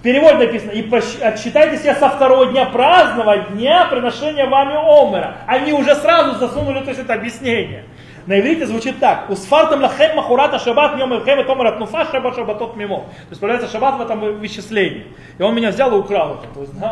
В 0.00 0.02
переводе 0.02 0.46
написано, 0.46 0.70
и 0.70 0.90
отсчитайте 1.22 1.76
себя 1.76 1.94
со 1.94 2.08
второго 2.08 2.46
дня 2.46 2.64
праздновать 2.64 3.52
дня 3.52 3.86
приношения 3.90 4.46
вами 4.46 4.72
омера. 4.72 5.36
Они 5.46 5.72
уже 5.72 5.94
сразу 5.94 6.38
засунули 6.38 6.80
то 6.80 6.88
есть 6.88 7.00
это 7.00 7.14
объяснение. 7.14 7.84
На 8.26 8.38
иврите 8.38 8.66
звучит 8.66 8.98
так. 8.98 9.30
Усфартам 9.30 9.80
лахем 9.80 10.16
махурата 10.16 10.58
шаббат 10.58 10.96
нем 10.96 11.12
и 11.14 11.44
томар 11.44 11.68
атнуфа 11.68 12.04
шаббат 12.10 12.34
шаббатот 12.34 12.76
мимо. 12.76 13.00
То 13.00 13.30
есть 13.30 13.40
появляется 13.40 13.70
шаббат 13.70 13.98
в 13.98 14.02
этом 14.02 14.20
вычислении. 14.38 15.06
И 15.38 15.42
он 15.42 15.54
меня 15.54 15.70
взял 15.70 15.92
и 15.94 15.98
украл 15.98 16.34
это. 16.34 16.54
То 16.54 16.60
есть, 16.60 16.78
да? 16.78 16.88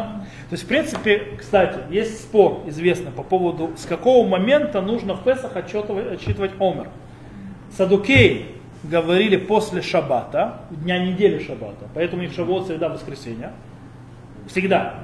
то 0.49 0.53
есть 0.53 0.65
в 0.65 0.67
принципе, 0.67 1.37
кстати, 1.39 1.81
есть 1.91 2.23
спор 2.23 2.63
известный 2.67 3.13
по 3.13 3.23
поводу, 3.23 3.73
с 3.77 3.85
какого 3.85 4.27
момента 4.27 4.81
нужно 4.81 5.15
в 5.15 5.23
Песах 5.23 5.57
отчитывать, 5.57 6.13
отчитывать 6.13 6.53
омер. 6.59 6.89
Садукей 7.77 8.55
говорили 8.83 9.37
после 9.37 9.83
шаббата, 9.83 10.61
дня 10.71 10.99
недели 10.99 11.45
шаббата. 11.45 11.89
Поэтому 11.95 12.23
их 12.23 12.33
шаббат, 12.33 12.67
среда, 12.67 12.89
воскресенье. 12.89 13.53
Всегда. 14.47 14.95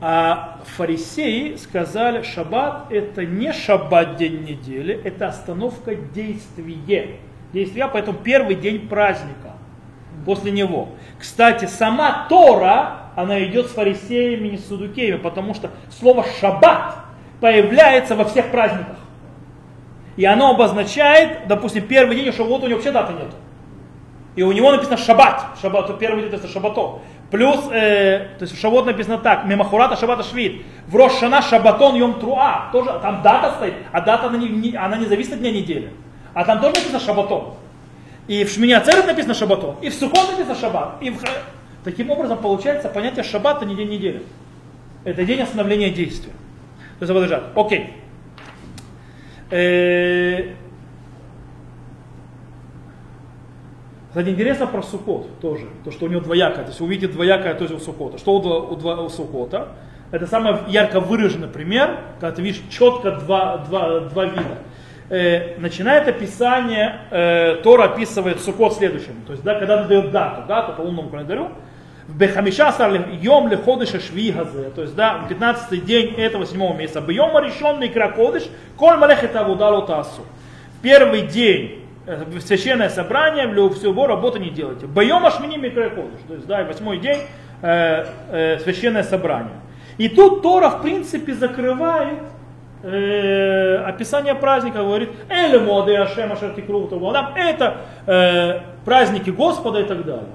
А 0.00 0.58
фарисеи 0.76 1.56
сказали, 1.56 2.22
шаббат 2.22 2.92
это 2.92 3.24
не 3.24 3.52
шаббат 3.52 4.16
день 4.16 4.44
недели, 4.44 5.00
это 5.04 5.28
остановка 5.28 5.94
действия. 5.94 7.18
Действия, 7.52 7.88
поэтому 7.88 8.18
первый 8.18 8.56
день 8.56 8.88
праздника 8.88 9.52
после 10.26 10.50
него. 10.50 10.90
Кстати, 11.18 11.64
сама 11.64 12.26
Тора, 12.28 13.12
она 13.14 13.42
идет 13.44 13.68
с 13.68 13.70
фарисеями, 13.70 14.48
не 14.48 14.58
с 14.58 14.68
судукеями, 14.68 15.18
потому 15.18 15.54
что 15.54 15.70
слово 15.90 16.26
шаббат 16.40 16.96
появляется 17.40 18.14
во 18.16 18.24
всех 18.24 18.50
праздниках. 18.50 18.96
И 20.16 20.24
оно 20.24 20.50
обозначает, 20.50 21.46
допустим, 21.46 21.86
первый 21.86 22.16
день 22.16 22.32
Шавуот, 22.32 22.62
у 22.62 22.66
него 22.66 22.76
вообще 22.76 22.92
даты 22.92 23.12
нет. 23.12 23.34
И 24.34 24.42
у 24.42 24.52
него 24.52 24.70
написано 24.72 24.96
шаббат. 24.96 25.58
Шаббат, 25.60 25.98
первый 25.98 26.22
день 26.22 26.32
это 26.32 26.48
шаббато. 26.48 27.00
Плюс, 27.30 27.68
э, 27.72 28.28
то 28.38 28.42
есть 28.42 28.56
в 28.56 28.60
Шавот 28.60 28.86
написано 28.86 29.18
так, 29.18 29.46
Мемахурата 29.46 29.96
Шабата 29.96 30.22
Швид, 30.22 30.62
в 30.86 30.94
Рошана 30.94 31.42
Шабатон 31.42 31.96
Йом 31.96 32.20
Труа, 32.20 32.68
тоже 32.72 32.90
там 33.02 33.22
дата 33.22 33.54
стоит, 33.56 33.74
а 33.92 34.00
дата 34.00 34.28
она 34.28 34.38
не, 34.38 34.76
она 34.76 34.96
не 34.96 35.06
зависит 35.06 35.32
от 35.32 35.40
дня 35.40 35.50
недели. 35.50 35.90
А 36.34 36.44
там 36.44 36.60
тоже 36.60 36.74
написано 36.74 37.00
Шабатон. 37.00 37.54
И 38.28 38.44
в 38.44 38.50
Шминя 38.50 38.80
Церет 38.80 39.06
написано 39.06 39.34
Шабатон, 39.34 39.76
и 39.82 39.88
в 39.88 39.94
Сукот 39.94 40.30
написано 40.30 40.54
Шабат. 40.54 40.96
И 41.00 41.10
в... 41.10 41.22
Таким 41.84 42.10
образом 42.10 42.38
получается 42.38 42.88
понятие 42.88 43.22
Шаббата 43.22 43.64
не 43.64 43.76
день 43.76 43.88
недели. 43.88 44.22
Это 45.04 45.24
день 45.24 45.40
остановления 45.40 45.90
действия. 45.90 46.32
То 46.98 47.04
есть 47.04 47.12
лежат. 47.12 47.52
Окей. 47.54 47.92
Э, 49.50 50.48
Кстати, 54.16 54.30
интересно 54.30 54.66
про 54.66 54.80
Сукот 54.80 55.40
тоже, 55.40 55.66
то, 55.84 55.90
что 55.90 56.06
у 56.06 56.08
него 56.08 56.22
двоякое, 56.22 56.64
то 56.64 56.70
есть 56.70 56.80
увидит 56.80 57.12
двоякое, 57.12 57.52
то 57.52 57.64
есть 57.64 57.74
у 57.74 57.78
Сукота. 57.78 58.16
Что 58.16 58.36
у, 58.36 58.38
у, 58.38 59.04
у 59.04 59.08
Сукота? 59.10 59.68
Это 60.10 60.26
самый 60.26 60.56
ярко 60.68 61.00
выраженный 61.00 61.48
пример, 61.48 61.98
когда 62.18 62.34
ты 62.34 62.40
видишь 62.40 62.62
четко 62.70 63.10
два, 63.10 63.58
два, 63.58 64.00
два 64.00 64.24
вида. 64.24 64.56
Э, 65.10 65.58
начинает 65.58 66.08
описание, 66.08 67.00
э, 67.10 67.56
Тора 67.56 67.90
описывает 67.90 68.40
Сукот 68.40 68.72
следующим, 68.78 69.20
то 69.26 69.32
есть 69.32 69.44
да, 69.44 69.58
когда 69.58 69.84
дает 69.84 70.10
дату, 70.12 70.48
дату 70.48 70.72
по 70.72 70.80
лунному 70.80 71.10
календарю, 71.10 71.50
в 72.08 72.16
Бехамиша 72.16 72.72
йом 73.20 73.48
леходыша 73.48 74.00
швигазе, 74.00 74.70
то 74.74 74.80
есть 74.80 74.94
да, 74.94 75.18
в 75.26 75.28
15 75.28 75.84
день 75.84 76.14
этого 76.14 76.46
седьмого 76.46 76.74
месяца, 76.74 77.02
бьем 77.02 77.36
решенный 77.44 77.90
кракодыш, 77.90 78.44
коль 78.78 78.96
малехет 78.96 79.36
авудалу 79.36 79.82
тасу. 79.82 80.22
Первый 80.80 81.20
день 81.26 81.85
священное 82.40 82.88
собрание, 82.88 83.46
всю 83.70 83.90
его 83.90 84.06
работу 84.06 84.38
не 84.38 84.50
делайте. 84.50 84.86
Боем 84.86 85.26
ашмини 85.26 85.56
микрокодыш, 85.56 86.20
то 86.26 86.34
есть 86.34 86.46
да, 86.46 86.64
восьмой 86.64 86.98
день 86.98 87.22
э, 87.62 88.06
э, 88.30 88.58
священное 88.60 89.02
собрание. 89.02 89.60
И 89.98 90.08
тут 90.08 90.42
Тора 90.42 90.70
в 90.70 90.82
принципе 90.82 91.34
закрывает 91.34 92.22
э, 92.82 93.76
описание 93.84 94.34
праздника, 94.34 94.78
говорит, 94.78 95.10
Эле 95.28 95.58
моды 95.58 95.96
Ашема 95.96 96.36
это 97.34 97.78
э, 98.06 98.60
праздники 98.84 99.30
Господа 99.30 99.80
и 99.80 99.84
так 99.84 100.04
далее. 100.04 100.34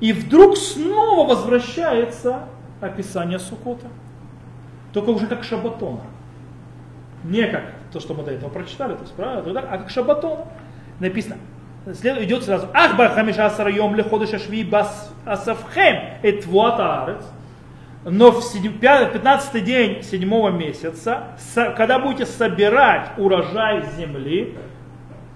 И 0.00 0.12
вдруг 0.12 0.56
снова 0.56 1.28
возвращается 1.28 2.40
описание 2.80 3.38
Сукота. 3.38 3.86
Только 4.92 5.10
уже 5.10 5.26
как 5.26 5.44
Шабатона. 5.44 6.02
Не 7.24 7.46
как 7.46 7.64
то, 7.92 8.00
что 8.00 8.14
мы 8.14 8.22
до 8.22 8.32
этого 8.32 8.50
прочитали, 8.50 8.94
то 8.94 9.02
есть, 9.02 9.14
правда, 9.14 9.60
а 9.60 9.78
как 9.78 9.90
Шабатона 9.90 10.46
написано, 11.00 11.36
идет 11.86 12.44
сразу, 12.44 12.68
ах 12.72 12.96
ба 12.96 13.08
хамиша 13.08 13.50
сарайом 13.50 13.94
леходыша 13.94 14.38
шви 14.38 14.64
бас 14.64 15.12
асавхем 15.24 16.18
эт 16.22 16.46
арец. 16.52 17.24
Но 18.04 18.30
в 18.30 18.42
15 18.42 19.64
день 19.64 20.02
седьмого 20.02 20.50
месяца, 20.50 21.36
когда 21.76 21.98
будете 21.98 22.26
собирать 22.26 23.12
урожай 23.16 23.82
земли, 23.96 24.58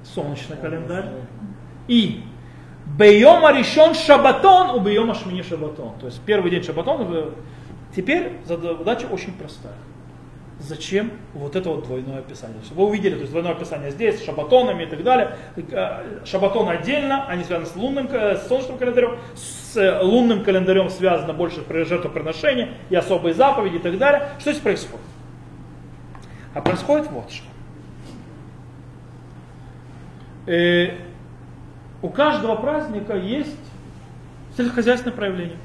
солнечный 0.03 0.57
календарь, 0.59 1.07
и 1.87 2.23
Бейома 2.85 3.53
решен 3.53 3.94
шабатон, 3.94 4.77
у 4.77 4.81
Бейома 4.81 5.14
шмини 5.14 5.42
шабатон. 5.42 5.92
То 5.99 6.07
есть 6.07 6.21
первый 6.27 6.51
день 6.51 6.62
шабатон. 6.62 7.33
Теперь 7.97 8.33
задача 8.44 9.07
очень 9.07 9.33
простая. 9.33 9.73
Зачем 10.61 11.12
вот 11.35 11.55
это 11.55 11.71
вот 11.71 11.85
двойное 11.85 12.18
описание? 12.18 12.61
Вы 12.73 12.85
увидели, 12.85 13.14
то 13.14 13.21
есть 13.21 13.31
двойное 13.31 13.53
описание 13.53 13.92
здесь, 13.92 14.18
с 14.18 14.25
шабатонами 14.25 14.83
и 14.83 14.87
так 14.87 15.05
далее. 15.05 15.37
Э, 15.57 16.25
шабатон 16.25 16.68
отдельно, 16.68 17.27
они 17.27 17.44
связаны 17.44 17.66
с 17.66 17.77
лунным, 17.77 18.09
э, 18.11 18.37
с 18.37 18.49
солнечным 18.49 18.77
календарем, 18.77 19.18
с 19.37 19.77
э, 19.77 20.01
лунным 20.03 20.42
календарем 20.42 20.90
связано 20.90 21.33
больше 21.33 21.62
жертвоприношения 21.85 22.71
и 22.90 22.97
особые 22.97 23.35
заповеди 23.35 23.77
и 23.77 23.79
так 23.79 23.99
далее. 23.99 24.31
Что 24.40 24.51
здесь 24.51 24.62
происходит? 24.62 25.07
А 26.55 26.61
происходит 26.61 27.09
вот 27.12 27.31
что. 27.31 27.47
У 32.01 32.09
каждого 32.09 32.57
праздника 32.57 33.14
есть 33.14 33.55
сельскохозяйственное 34.57 35.14
проявление. 35.14 35.59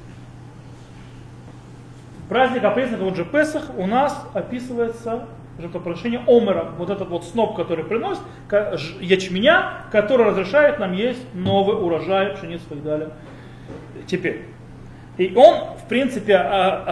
Праздник 2.33 2.63
опресника, 2.63 3.03
вот 3.03 3.15
же 3.15 3.25
Песах, 3.25 3.61
у 3.77 3.85
нас 3.85 4.25
описывается 4.33 5.27
жертвоприношение 5.59 6.19
Омера, 6.25 6.71
вот 6.79 6.89
этот 6.89 7.09
вот 7.09 7.25
сноп, 7.25 7.55
который 7.55 7.85
приносит, 7.85 8.23
ячменя, 8.99 9.83
который 9.91 10.25
разрешает 10.25 10.79
нам 10.79 10.93
есть 10.93 11.21
новый 11.35 11.75
урожай, 11.77 12.29
пшеницы 12.29 12.63
и 12.65 12.69
так 12.69 12.83
далее. 12.83 13.09
Теперь. 14.07 14.45
И 15.19 15.31
он, 15.35 15.77
в 15.77 15.87
принципе, 15.87 16.37
а, 16.37 16.83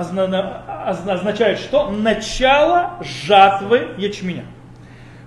означает 0.85 1.57
что? 1.57 1.89
Начало 1.89 2.99
жатвы 3.01 3.95
ячменя. 3.97 4.45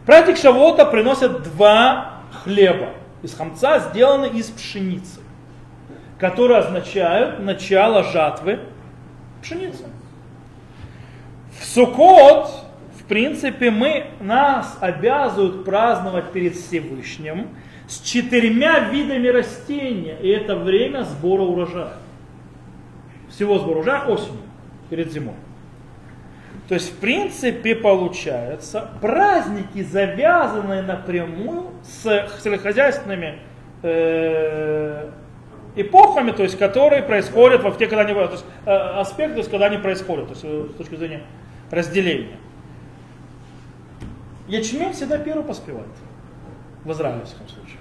Праздник 0.07 0.37
Шавота 0.37 0.87
приносят 0.87 1.43
два 1.43 2.21
хлеба 2.45 2.91
из 3.25 3.35
хамца 3.35 3.81
сделаны 3.81 4.27
из 4.27 4.47
пшеницы, 4.49 5.19
которые 6.21 6.61
означают 6.61 7.41
начало 7.41 8.05
жатвы 8.05 8.61
пшеницы. 9.43 9.87
В 11.59 11.65
Сукот, 11.65 12.51
в 12.99 13.05
принципе, 13.05 13.71
мы, 13.71 14.07
нас 14.21 14.77
обязывают 14.81 15.65
праздновать 15.65 16.33
перед 16.33 16.55
Всевышним 16.57 17.49
с 17.87 18.01
четырьмя 18.01 18.89
видами 18.91 19.29
растения, 19.29 20.17
и 20.21 20.29
это 20.29 20.57
время 20.57 21.03
сбора 21.05 21.43
урожая. 21.43 21.95
Всего 23.29 23.59
сбора 23.59 23.79
урожая 23.79 24.07
осенью, 24.07 24.41
перед 24.89 25.13
зимой. 25.13 25.35
То 26.69 26.75
есть, 26.75 26.93
в 26.93 26.97
принципе, 26.97 27.75
получается, 27.75 28.89
праздники, 29.03 29.83
завязанные 29.83 30.83
напрямую 30.83 31.73
с 31.83 32.03
сельскохозяйственными 32.43 33.39
э, 33.83 35.11
эпохами, 35.77 36.31
то 36.31 36.43
есть, 36.43 36.59
которые 36.59 37.03
происходят 37.03 37.63
в 37.63 37.77
те, 37.77 37.87
когда 37.87 38.03
они, 38.03 38.15
то 38.15 38.31
есть, 38.31 38.45
э, 38.65 39.25
то 39.29 39.37
есть, 39.37 39.51
когда 39.51 39.67
они 39.67 39.77
происходят, 39.77 40.29
то 40.29 40.33
есть, 40.33 40.45
э, 40.45 40.69
с 40.73 40.77
точки 40.79 40.95
зрения 40.95 41.23
разделения. 41.75 42.37
Ячмень 44.49 44.93
всегда 44.93 45.19
первый 45.19 45.45
поспевает. 45.45 45.89
В 46.85 46.93
Израиле, 46.93 47.23
в 47.23 47.27
всяком 47.27 47.49
случае. 47.49 47.79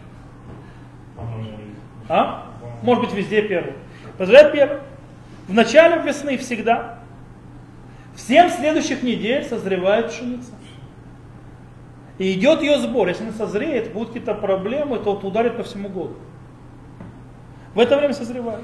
А? 2.08 2.50
Может 2.82 3.06
быть, 3.06 3.14
везде 3.14 3.42
первый. 3.42 3.74
Позволяет 4.18 4.52
первый. 4.54 4.80
В 5.48 5.54
начале 5.54 6.02
весны 6.02 6.38
всегда. 6.38 7.00
В 8.16 8.20
7 8.20 8.50
следующих 8.50 9.04
недель 9.04 9.44
созревает 9.44 10.10
пшеница. 10.10 10.54
И 12.18 12.34
идет 12.34 12.62
ее 12.62 12.78
сбор. 12.80 13.08
Если 13.08 13.24
она 13.24 13.34
созреет, 13.34 13.92
будут 13.92 14.10
какие-то 14.10 14.36
проблемы, 14.36 15.00
то 15.00 15.14
ударит 15.16 15.58
по 15.58 15.64
всему 15.64 15.90
году. 15.90 16.16
В 17.74 17.80
это 17.80 17.98
время 17.98 18.14
созревает. 18.14 18.64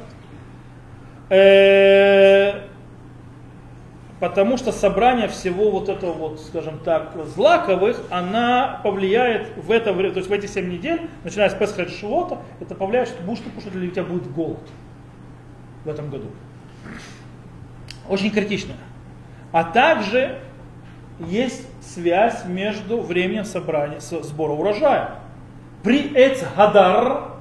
Потому 4.20 4.58
что 4.58 4.74
собрание 4.74 5.30
всего 5.30 5.72
вот 5.72 5.88
этого 5.88 6.12
вот, 6.12 6.42
скажем 6.42 6.80
так, 6.80 7.14
злаковых, 7.36 8.02
она 8.10 8.82
повлияет 8.84 9.56
в 9.56 9.72
это 9.72 9.94
время, 9.94 10.14
то 10.14 10.20
есть 10.20 10.30
в 10.30 10.34
эти 10.34 10.46
7 10.46 10.70
недель, 10.70 11.10
начиная 11.24 11.50
с 11.50 11.54
Песха 11.54 11.84
и 11.84 11.90
Шивота, 11.90 12.40
это 12.60 12.76
повлияет, 12.76 13.08
что 13.08 13.24
будешь 13.24 13.40
ты 13.40 13.50
кушать, 13.50 13.74
у 13.74 13.88
тебя 13.88 14.04
будет 14.04 14.30
голод 14.32 14.60
в 15.86 15.90
этом 15.90 16.10
году. 16.10 16.28
Очень 18.10 18.32
критично. 18.32 18.74
А 19.54 19.64
также 19.64 20.40
есть 21.20 21.66
связь 21.82 22.44
между 22.46 23.00
временем 23.00 23.46
собрания, 23.46 24.00
сбора 24.00 24.52
урожая. 24.52 25.12
При 25.82 26.12
Эцгадар, 26.14 27.36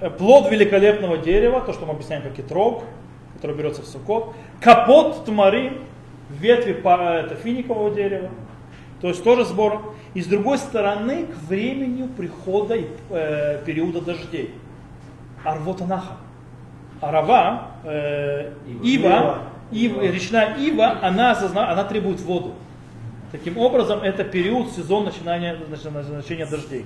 э, 0.00 0.08
плод 0.10 0.50
великолепного 0.50 1.18
дерева, 1.18 1.60
то, 1.60 1.72
что 1.72 1.84
мы 1.86 1.94
объясняем 1.94 2.22
как 2.22 2.38
итрог, 2.38 2.84
который 3.40 3.56
берется 3.56 3.80
в 3.80 3.86
сукот, 3.86 4.34
капот 4.60 5.24
тмари, 5.24 5.78
ветви 6.28 6.72
это, 6.72 7.34
финикового 7.36 7.90
дерева, 7.90 8.28
то 9.00 9.08
есть 9.08 9.24
тоже 9.24 9.46
сбор. 9.46 9.94
И 10.12 10.20
с 10.20 10.26
другой 10.26 10.58
стороны, 10.58 11.26
к 11.26 11.48
времени 11.48 12.06
прихода 12.06 12.76
э, 13.10 13.62
периода 13.64 14.02
дождей. 14.02 14.54
Арвотанаха. 15.42 16.16
Арава, 17.00 17.68
э, 17.84 18.52
ива, 18.82 19.38
ива, 19.70 20.02
речная 20.02 20.58
ива, 20.58 20.98
она, 21.00 21.34
она 21.54 21.84
требует 21.84 22.20
воду. 22.20 22.52
Таким 23.32 23.56
образом, 23.56 24.00
это 24.00 24.22
период, 24.22 24.70
сезон 24.72 25.04
начинания, 25.04 25.56
начинания 25.70 26.46
дождей. 26.46 26.84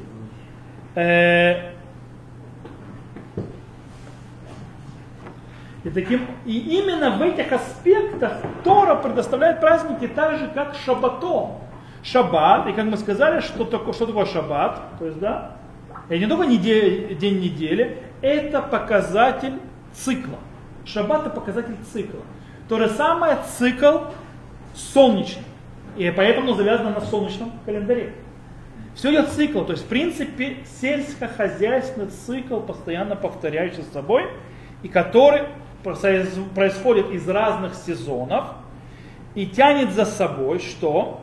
Э, 0.95 1.74
и, 5.85 5.91
таким, 5.91 6.27
и 6.47 6.59
именно 6.59 7.11
в 7.11 7.23
этих 7.23 7.53
аспектах 7.53 8.39
Тора 8.65 8.95
предоставляет 8.95 9.61
праздники 9.61 10.09
так 10.09 10.39
же, 10.39 10.49
как 10.49 10.75
Шаббатон. 10.85 11.59
Шаббат, 12.03 12.67
и 12.69 12.73
как 12.73 12.87
мы 12.87 12.97
сказали, 12.97 13.41
что 13.41 13.65
такое, 13.65 13.93
что 13.93 14.07
такое 14.07 14.27
Шаббат, 14.27 14.81
то 14.99 15.07
есть, 15.07 15.19
да, 15.19 15.57
это 16.09 16.19
не 16.19 16.27
только 16.27 16.47
неделя, 16.47 17.15
день 17.15 17.41
недели, 17.41 17.99
это 18.21 18.61
показатель 18.63 19.55
цикла. 19.93 20.39
Шаббат 20.85 21.23
это 21.23 21.31
показатель 21.31 21.77
цикла. 21.93 22.21
То 22.69 22.79
же 22.79 22.89
самое 22.89 23.39
цикл 23.59 23.99
солнечный. 24.75 25.45
И 25.97 26.11
поэтому 26.11 26.55
завязано 26.55 26.91
на 26.91 27.01
солнечном 27.01 27.53
календаре. 27.65 28.15
Все 28.95 29.11
идет 29.13 29.29
цикл, 29.29 29.63
то 29.63 29.73
есть 29.73 29.85
в 29.85 29.89
принципе 29.89 30.59
сельскохозяйственный 30.81 32.09
цикл, 32.09 32.61
постоянно 32.61 33.17
повторяющий 33.17 33.83
с 33.83 33.93
собой, 33.93 34.25
и 34.83 34.89
который 34.89 35.43
происходит 35.85 37.11
из 37.11 37.29
разных 37.29 37.75
сезонов 37.75 38.47
и 39.35 39.47
тянет 39.47 39.93
за 39.93 40.05
собой 40.05 40.59
что? 40.59 41.21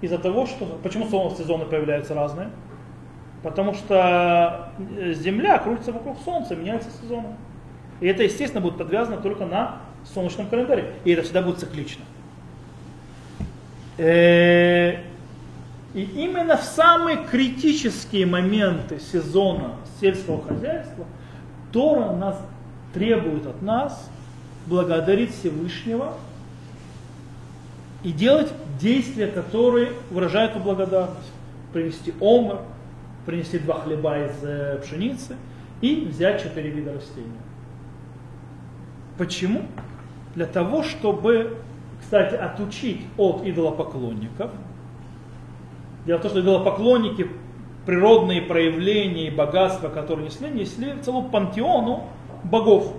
Из-за 0.00 0.18
того, 0.18 0.46
что... 0.46 0.78
Почему 0.82 1.08
сезоны 1.30 1.64
появляются 1.64 2.14
разные? 2.14 2.50
Потому 3.42 3.74
что 3.74 4.70
Земля 5.14 5.58
крутится 5.58 5.92
вокруг 5.92 6.18
Солнца, 6.24 6.54
меняется 6.54 6.90
сезоны. 7.02 7.36
И 8.00 8.06
это, 8.06 8.22
естественно, 8.22 8.60
будет 8.60 8.78
подвязано 8.78 9.16
только 9.16 9.44
на 9.44 9.78
солнечном 10.04 10.48
календаре. 10.48 10.94
И 11.04 11.12
это 11.12 11.22
всегда 11.22 11.42
будет 11.42 11.58
циклично. 11.58 12.04
Э, 13.96 14.98
и 15.94 16.02
именно 16.02 16.56
в 16.56 16.62
самые 16.62 17.24
критические 17.24 18.26
моменты 18.26 19.00
сезона 19.00 19.72
сельского 20.00 20.42
хозяйства 20.42 21.06
Тора 21.72 22.12
нас 22.12 22.40
требует 22.94 23.46
от 23.46 23.62
нас 23.62 24.10
благодарить 24.66 25.34
Всевышнего 25.34 26.14
и 28.02 28.12
делать 28.12 28.52
действия, 28.80 29.26
которые 29.26 29.92
выражают 30.10 30.52
эту 30.52 30.60
благодарность. 30.60 31.32
Принести 31.72 32.14
омар, 32.20 32.60
принести 33.26 33.58
два 33.58 33.80
хлеба 33.80 34.18
из 34.18 34.42
э, 34.42 34.80
пшеницы 34.82 35.36
и 35.80 36.06
взять 36.10 36.42
четыре 36.42 36.70
вида 36.70 36.94
растений. 36.94 37.26
Почему? 39.18 39.62
Для 40.34 40.46
того, 40.46 40.82
чтобы, 40.82 41.58
кстати, 42.00 42.36
отучить 42.36 43.02
от 43.16 43.44
идолопоклонников. 43.44 44.50
Дело 46.06 46.18
в 46.18 46.22
том, 46.22 46.30
что 46.30 46.40
идолопоклонники, 46.40 47.28
природные 47.84 48.40
проявления 48.40 49.26
и 49.26 49.30
богатства, 49.30 49.88
которые 49.88 50.26
несли, 50.26 50.48
несли 50.48 50.94
целую 51.02 51.28
пантеону 51.28 52.08
богов. 52.50 52.92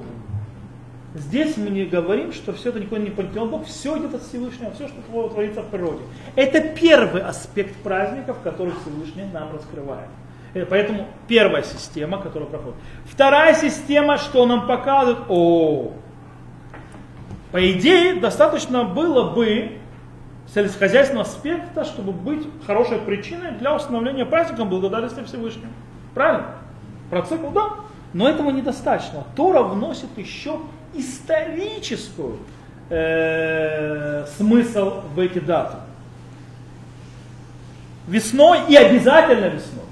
Здесь 1.15 1.57
мы 1.57 1.69
не 1.69 1.85
говорим, 1.85 2.31
что 2.31 2.53
все 2.53 2.69
это 2.69 2.79
никакой 2.79 2.99
не 2.99 3.09
пантеон 3.09 3.49
Бог, 3.49 3.65
все 3.65 3.97
идет 3.97 4.13
от 4.13 4.21
Всевышнего, 4.21 4.71
все, 4.71 4.87
что 4.87 5.29
творится 5.29 5.63
в 5.63 5.69
природе. 5.69 6.01
Это 6.35 6.61
первый 6.61 7.23
аспект 7.23 7.75
праздников, 7.77 8.37
который 8.43 8.73
Всевышний 8.83 9.25
нам 9.33 9.51
раскрывает. 9.51 10.09
Э, 10.53 10.65
поэтому 10.65 11.07
первая 11.27 11.63
система, 11.63 12.21
которая 12.21 12.47
проходит. 12.49 12.75
Вторая 13.05 13.55
система, 13.55 14.17
что 14.17 14.45
нам 14.45 14.67
показывает, 14.67 15.25
о, 15.29 15.93
По 17.51 17.71
идее, 17.71 18.19
достаточно 18.19 18.83
было 18.83 19.31
бы 19.33 19.79
сельскохозяйственного 20.53 21.25
аспекта, 21.25 21.85
чтобы 21.85 22.11
быть 22.11 22.47
хорошей 22.65 22.99
причиной 22.99 23.51
для 23.51 23.75
установления 23.75 24.25
праздника 24.25 24.65
благодарности 24.65 25.23
Всевышнему. 25.23 25.73
Правильно? 26.13 26.55
Про 27.09 27.23
цикл, 27.23 27.49
да. 27.49 27.69
Но 28.13 28.27
этого 28.27 28.49
недостаточно. 28.49 29.23
Тора 29.35 29.61
вносит 29.63 30.17
еще 30.17 30.59
историческую 30.93 32.37
э, 32.89 34.25
смысл 34.37 35.01
в 35.13 35.19
эти 35.19 35.39
даты. 35.39 35.77
Весной 38.07 38.61
и 38.67 38.75
обязательно 38.75 39.45
весной 39.45 39.85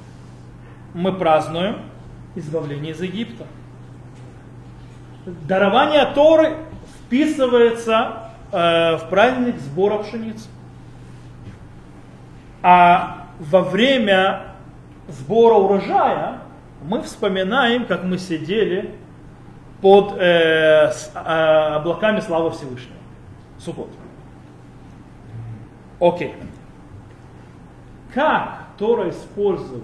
мы 0.94 1.14
празднуем 1.14 1.78
избавление 2.36 2.94
из 2.94 3.02
Египта. 3.02 3.46
Дарование 5.26 6.06
Торы 6.16 6.58
вписывается 6.98 8.32
э, 8.52 8.98
в 8.98 9.10
праздник 9.10 9.60
сбора 9.60 10.00
пшеницы. 10.00 10.48
А 12.64 13.28
во 13.40 13.62
время 13.62 14.54
сбора 15.08 15.56
урожая 15.56 16.40
мы 16.84 17.02
вспоминаем, 17.02 17.86
как 17.86 18.04
мы 18.04 18.18
сидели 18.18 18.96
под 19.82 20.16
э, 20.18 20.92
с, 20.92 21.12
э, 21.14 21.20
облаками 21.20 22.20
славы 22.20 22.52
Всевышнего. 22.52 22.98
Суббот. 23.60 23.90
Окей. 26.00 26.36
Как 28.14 28.68
Тора 28.78 29.10
использует 29.10 29.84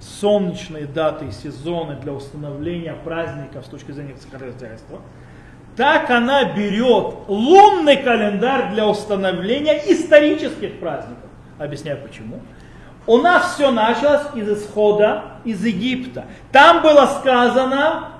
солнечные 0.00 0.86
даты 0.86 1.26
и 1.26 1.30
сезоны 1.30 1.96
для 1.96 2.12
установления 2.12 2.94
праздников 2.94 3.64
с 3.64 3.68
точки 3.68 3.92
зрения 3.92 4.14
хозяйства, 4.30 5.00
так 5.76 6.10
она 6.10 6.54
берет 6.54 7.14
лунный 7.28 7.96
календарь 7.98 8.72
для 8.72 8.88
установления 8.88 9.82
исторических 9.92 10.78
праздников. 10.80 11.28
Объясняю 11.58 11.98
почему. 12.02 12.40
У 13.06 13.18
нас 13.18 13.54
все 13.54 13.70
началось 13.70 14.22
из 14.34 14.48
исхода 14.50 15.24
из 15.44 15.64
Египта. 15.64 16.24
Там 16.50 16.82
было 16.82 17.06
сказано 17.06 18.12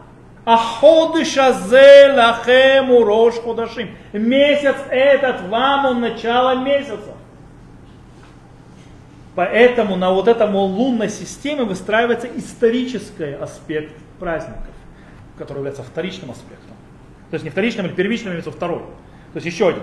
Аходыш 0.45 1.37
азе 1.39 2.13
лахем 2.17 2.93
урош 2.93 3.35
ходашим. 3.35 3.91
Месяц 4.13 4.77
этот 4.91 5.41
вам 5.49 5.87
он 5.87 6.01
начало 6.01 6.55
месяца. 6.63 7.15
Поэтому 9.35 9.97
на 9.97 10.13
вот 10.13 10.29
этом 10.29 10.55
лунной 10.55 11.09
системе 11.09 11.65
выстраивается 11.65 12.29
исторический 12.37 13.35
аспект 13.35 13.93
праздников, 14.21 14.73
который 15.37 15.59
является 15.59 15.83
вторичным 15.83 16.31
аспектом. 16.31 16.77
То 17.31 17.35
есть 17.35 17.45
не 17.45 17.51
вторичным 17.51 17.87
или 17.87 17.93
первичным, 17.93 18.35
а 18.35 18.51
второй. 18.51 18.79
То 19.33 19.41
есть 19.41 19.47
еще 19.47 19.69
один. 19.69 19.83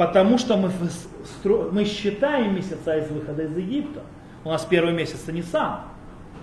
Э, 0.00 0.06
потому 0.06 0.38
что 0.38 0.56
мы, 0.56 0.70
мы 1.72 1.84
считаем 1.84 2.54
месяца 2.54 2.96
из 2.96 3.10
выхода 3.10 3.44
из 3.44 3.56
Египта. 3.56 4.02
У 4.44 4.48
нас 4.48 4.64
первый 4.64 4.94
месяц 4.94 5.22
это 5.22 5.32
не 5.32 5.42
сам, 5.42 5.84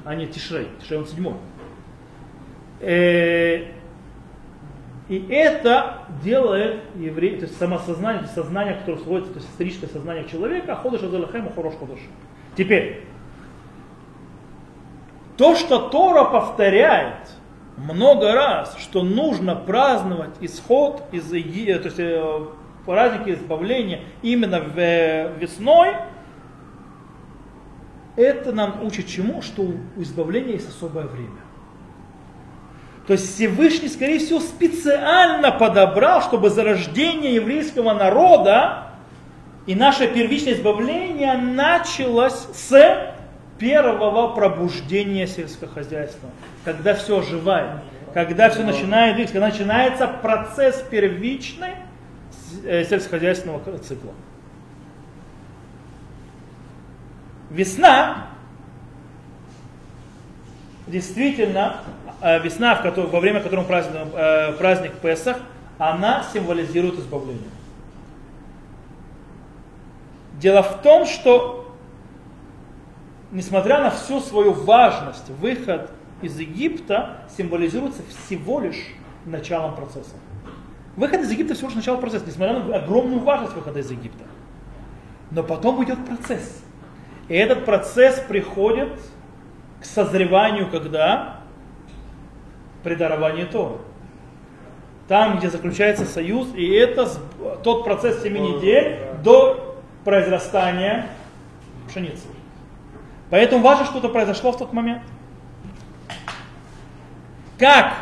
а 0.06 0.16
не 0.16 0.28
Тишрей. 0.28 0.68
Тишрей 0.80 1.00
он 1.00 1.08
седьмой. 1.08 1.34
Э, 2.80 3.66
и 5.10 5.26
это 5.30 6.00
делает 6.22 6.82
еврей, 6.96 7.38
то 7.38 7.46
есть 7.46 7.58
самосознание, 7.58 8.28
сознание, 8.28 8.76
которое 8.76 9.00
сводится, 9.00 9.34
то 9.34 9.40
есть 9.40 9.50
историческое 9.50 9.88
сознание 9.88 10.28
человека, 10.28 10.76
ходыш 10.76 11.02
азалахему 11.02 11.52
хорош 11.56 11.76
ходыш. 11.80 12.00
Теперь, 12.58 13.06
то, 15.38 15.56
что 15.56 15.90
Тора 15.90 16.26
повторяет 16.26 17.30
много 17.78 18.34
раз, 18.34 18.76
что 18.80 19.04
нужно 19.04 19.56
праздновать 19.56 20.36
исход 20.42 21.04
из 21.12 21.32
Египта, 21.32 21.84
то 21.84 21.88
есть 21.88 22.00
э, 22.00 22.48
праздники 22.88 23.36
избавления 23.36 24.00
именно 24.24 24.62
в, 24.62 24.80
э, 24.80 25.34
весной, 25.38 25.90
это 28.16 28.52
нам 28.54 28.82
учит 28.84 29.08
чему? 29.08 29.44
Что 29.44 29.62
у 29.62 30.02
избавления 30.02 30.54
есть 30.54 30.70
особое 30.70 31.06
время. 31.06 31.42
То 33.06 33.14
есть 33.14 33.36
Всевышний, 33.36 33.90
скорее 33.90 34.20
всего, 34.20 34.40
специально 34.40 35.52
подобрал, 35.52 36.22
чтобы 36.22 36.50
зарождение 36.50 37.36
еврейского 37.36 37.94
народа 37.94 38.86
и 39.66 39.76
наше 39.76 40.08
первичное 40.08 40.54
избавление 40.54 41.34
началось 41.38 42.48
с 42.54 43.14
первого 43.60 44.30
пробуждения 44.30 45.28
сельского 45.28 45.70
хозяйства, 45.72 46.30
когда 46.64 46.96
все 46.96 47.20
оживает, 47.20 47.82
когда 48.14 48.50
все 48.50 48.64
начинает 48.64 49.16
двигаться, 49.16 49.34
когда 49.34 49.50
начинается 49.50 50.08
процесс 50.08 50.84
первичный 50.90 51.87
сельскохозяйственного 52.64 53.78
цикла. 53.80 54.14
Весна 57.50 58.28
действительно 60.88 61.82
Э, 62.20 62.40
весна, 62.40 62.76
в 62.76 62.82
которой, 62.82 63.08
во 63.08 63.20
время 63.20 63.42
которого 63.42 63.66
празднуем 63.66 64.10
э, 64.14 64.54
праздник 64.54 64.94
Песах, 64.94 65.38
она 65.78 66.24
символизирует 66.34 66.96
избавление. 66.96 67.50
Дело 70.40 70.64
в 70.64 70.82
том, 70.82 71.06
что 71.06 71.76
несмотря 73.32 73.82
на 73.82 73.92
всю 73.92 74.20
свою 74.20 74.54
важность, 74.54 75.30
выход 75.30 75.92
из 76.24 76.40
Египта 76.40 77.22
символизируется 77.38 78.02
всего 78.10 78.60
лишь 78.60 78.96
началом 79.26 79.76
процесса. 79.76 80.16
Выход 80.98 81.22
из 81.22 81.32
Египта 81.32 81.54
всего 81.54 81.68
лишь 81.68 81.76
начало 81.76 81.98
процесса, 81.98 82.26
несмотря 82.26 82.60
на 82.60 82.76
огромную 82.76 83.20
важность 83.20 83.54
выхода 83.54 83.80
из 83.80 83.90
Египта. 83.92 84.24
Но 85.30 85.44
потом 85.44 85.84
идет 85.84 86.04
процесс. 86.06 86.64
И 87.28 87.36
этот 87.36 87.66
процесс 87.66 88.20
приходит 88.28 89.00
к 89.80 89.86
созреванию, 89.86 90.70
когда 90.72 91.42
при 92.84 92.96
даровании 92.96 93.44
Торы. 93.44 93.78
Там, 95.08 95.38
где 95.38 95.52
заключается 95.52 96.06
союз, 96.06 96.48
и 96.56 96.68
это 96.68 97.08
тот 97.64 97.84
процесс 97.84 98.24
семи 98.24 98.40
недель 98.40 99.00
до 99.24 99.78
произрастания 100.04 101.10
пшеницы. 101.88 102.28
Поэтому 103.30 103.62
важно, 103.62 103.86
что-то 103.86 104.10
произошло 104.10 104.52
в 104.52 104.58
тот 104.58 104.74
момент. 104.74 105.04
Как 107.60 107.94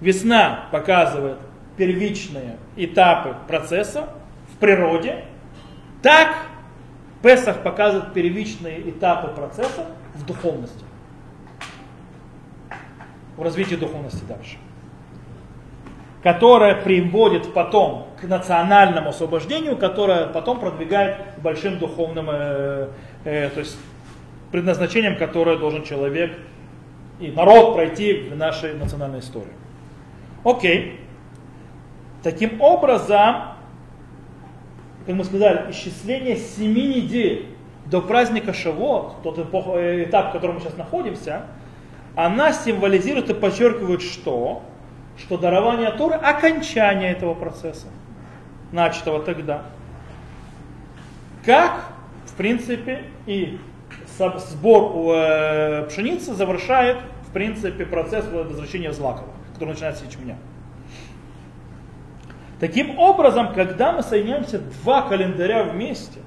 весна 0.00 0.68
показывает 0.72 1.38
первичные 1.76 2.56
этапы 2.76 3.36
процесса 3.46 4.08
в 4.54 4.58
природе, 4.58 5.24
так 6.02 6.36
Песах 7.22 7.62
показывает 7.62 8.12
первичные 8.12 8.90
этапы 8.90 9.28
процесса 9.28 9.86
в 10.14 10.26
духовности 10.26 10.84
в 13.36 13.42
развитии 13.42 13.74
духовности 13.74 14.22
дальше, 14.28 14.56
которая 16.22 16.80
приводит 16.80 17.52
потом 17.52 18.08
к 18.20 18.24
национальному 18.24 19.10
освобождению, 19.10 19.76
которое 19.76 20.26
потом 20.26 20.60
продвигает 20.60 21.16
большим 21.38 21.78
духовным, 21.78 22.28
э, 22.30 22.88
э, 23.24 23.50
то 23.50 23.60
есть 23.60 23.76
предназначением, 24.52 25.16
которое 25.16 25.58
должен 25.58 25.82
человек 25.82 26.38
и 27.20 27.30
народ 27.30 27.74
пройти 27.74 28.28
в 28.30 28.36
нашей 28.36 28.74
национальной 28.74 29.20
истории. 29.20 29.52
Окей. 30.44 31.00
Таким 32.24 32.62
образом, 32.62 33.52
как 35.04 35.14
мы 35.14 35.24
сказали, 35.24 35.70
исчисление 35.70 36.38
семи 36.38 37.02
недель 37.02 37.50
до 37.84 38.00
праздника 38.00 38.54
Шавот, 38.54 39.22
тот 39.22 39.38
э, 39.38 40.04
этап, 40.04 40.30
в 40.30 40.32
котором 40.32 40.54
мы 40.54 40.62
сейчас 40.62 40.78
находимся, 40.78 41.42
она 42.16 42.54
символизирует 42.54 43.28
и 43.28 43.34
подчеркивает 43.34 44.00
что? 44.00 44.62
Что 45.18 45.36
дарование 45.36 45.90
Торы– 45.90 46.14
окончание 46.22 47.12
этого 47.12 47.34
процесса, 47.34 47.88
начатого 48.72 49.22
тогда. 49.22 49.64
Как, 51.44 51.90
в 52.24 52.32
принципе, 52.36 53.02
и 53.26 53.58
сбор 54.16 55.14
э, 55.14 55.86
пшеницы 55.90 56.32
завершает, 56.32 56.96
в 57.28 57.32
принципе, 57.34 57.84
процесс 57.84 58.24
возвращения 58.32 58.94
злакова, 58.94 59.28
который 59.52 59.70
начинается 59.70 60.04
с 60.04 60.06
ячменя. 60.06 60.38
Таким 62.64 62.98
образом, 62.98 63.52
когда 63.52 63.92
мы 63.92 64.02
соединяемся 64.02 64.58
два 64.58 65.02
календаря 65.02 65.64
вместе, 65.64 66.20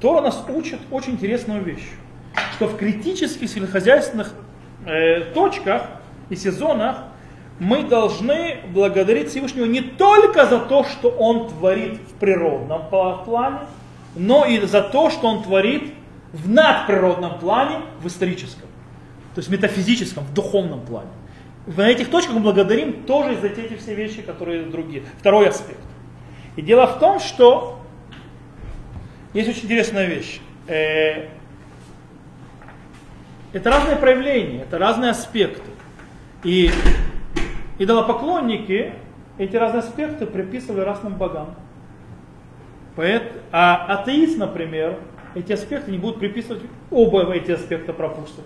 Тора 0.00 0.20
нас 0.20 0.44
учит 0.48 0.78
очень 0.92 1.14
интересную 1.14 1.64
вещь, 1.64 1.88
что 2.52 2.68
в 2.68 2.76
критических 2.76 3.50
сельскохозяйственных 3.50 4.34
э, 4.86 5.32
точках 5.34 5.82
и 6.30 6.36
сезонах 6.36 6.98
мы 7.58 7.82
должны 7.82 8.58
благодарить 8.72 9.30
Всевышнего 9.30 9.64
не 9.64 9.80
только 9.80 10.46
за 10.46 10.60
то, 10.60 10.84
что 10.84 11.08
Он 11.08 11.48
творит 11.48 11.94
в 12.08 12.20
природном 12.20 12.82
плане, 13.24 13.58
но 14.14 14.44
и 14.44 14.64
за 14.64 14.80
то, 14.80 15.10
что 15.10 15.26
Он 15.26 15.42
творит 15.42 15.92
в 16.32 16.48
надприродном 16.48 17.40
плане, 17.40 17.80
в 18.00 18.06
историческом. 18.06 18.68
То 19.34 19.40
есть 19.40 19.50
метафизическом, 19.50 20.22
в 20.22 20.32
духовном 20.32 20.82
плане. 20.82 21.10
На 21.66 21.88
этих 21.88 22.10
точках 22.10 22.34
мы 22.34 22.40
благодарим 22.40 23.04
тоже 23.04 23.36
за 23.36 23.48
эти 23.48 23.76
все 23.76 23.94
вещи, 23.94 24.22
которые 24.22 24.64
другие. 24.64 25.02
Второй 25.18 25.48
аспект. 25.48 25.80
И 26.56 26.62
дело 26.62 26.86
в 26.86 26.98
том, 26.98 27.20
что 27.20 27.80
есть 29.32 29.48
очень 29.48 29.64
интересная 29.64 30.06
вещь. 30.06 30.40
Э, 30.68 31.28
это 33.52 33.70
разные 33.70 33.96
проявления, 33.96 34.62
это 34.62 34.78
разные 34.78 35.12
аспекты. 35.12 35.70
И 36.42 36.70
идолопоклонники 37.78 38.92
эти 39.38 39.56
разные 39.56 39.80
аспекты 39.80 40.26
приписывали 40.26 40.82
разным 40.82 41.14
богам. 41.14 41.54
А 43.50 43.86
атеист, 43.88 44.38
например, 44.38 44.98
эти 45.34 45.52
аспекты 45.52 45.90
не 45.90 45.98
будут 45.98 46.20
приписывать, 46.20 46.62
оба 46.90 47.32
эти 47.34 47.50
аспекта 47.50 47.92
пропустят. 47.92 48.44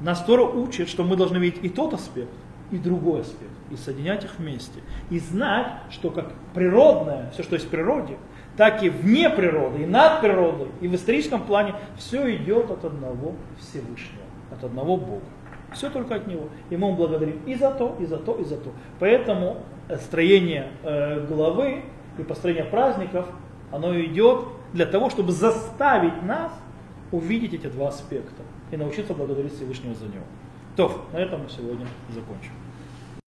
Нас 0.00 0.22
Тора 0.22 0.42
учит, 0.42 0.88
что 0.88 1.02
мы 1.02 1.16
должны 1.16 1.38
видеть 1.38 1.64
и 1.64 1.68
тот 1.68 1.94
аспект, 1.94 2.30
и 2.70 2.76
другой 2.76 3.22
аспект, 3.22 3.50
и 3.70 3.76
соединять 3.76 4.24
их 4.24 4.38
вместе. 4.38 4.80
И 5.10 5.18
знать, 5.18 5.72
что 5.90 6.10
как 6.10 6.32
природное, 6.54 7.30
все, 7.32 7.42
что 7.42 7.54
есть 7.54 7.66
в 7.66 7.70
природе, 7.70 8.16
так 8.56 8.82
и 8.82 8.90
вне 8.90 9.30
природы, 9.30 9.82
и 9.82 9.86
над 9.86 10.20
природой, 10.20 10.68
и 10.80 10.88
в 10.88 10.94
историческом 10.94 11.42
плане, 11.42 11.74
все 11.96 12.34
идет 12.36 12.70
от 12.70 12.84
одного 12.84 13.34
Всевышнего, 13.58 14.24
от 14.52 14.64
одного 14.64 14.96
Бога. 14.96 15.24
Все 15.72 15.90
только 15.90 16.14
от 16.14 16.26
Него. 16.26 16.48
И 16.70 16.76
мы 16.76 16.92
благодарим 16.92 17.40
и 17.44 17.54
за 17.54 17.70
то, 17.70 17.96
и 18.00 18.06
за 18.06 18.16
то, 18.16 18.34
и 18.34 18.44
за 18.44 18.56
то. 18.56 18.70
Поэтому 19.00 19.58
э, 19.88 19.96
строение 19.98 20.68
э, 20.82 21.26
главы 21.26 21.82
и 22.18 22.22
построение 22.22 22.64
праздников, 22.64 23.26
оно 23.70 23.98
идет 24.00 24.44
для 24.72 24.86
того, 24.86 25.10
чтобы 25.10 25.32
заставить 25.32 26.22
нас 26.22 26.52
увидеть 27.12 27.54
эти 27.54 27.66
два 27.66 27.88
аспекта 27.88 28.42
и 28.70 28.76
научиться 28.76 29.14
благодарить 29.14 29.54
Всевышнего 29.54 29.94
за 29.94 30.06
него. 30.06 30.24
То, 30.76 31.08
на 31.12 31.18
этом 31.18 31.42
мы 31.42 31.48
сегодня 31.48 31.86
закончим. 32.10 32.52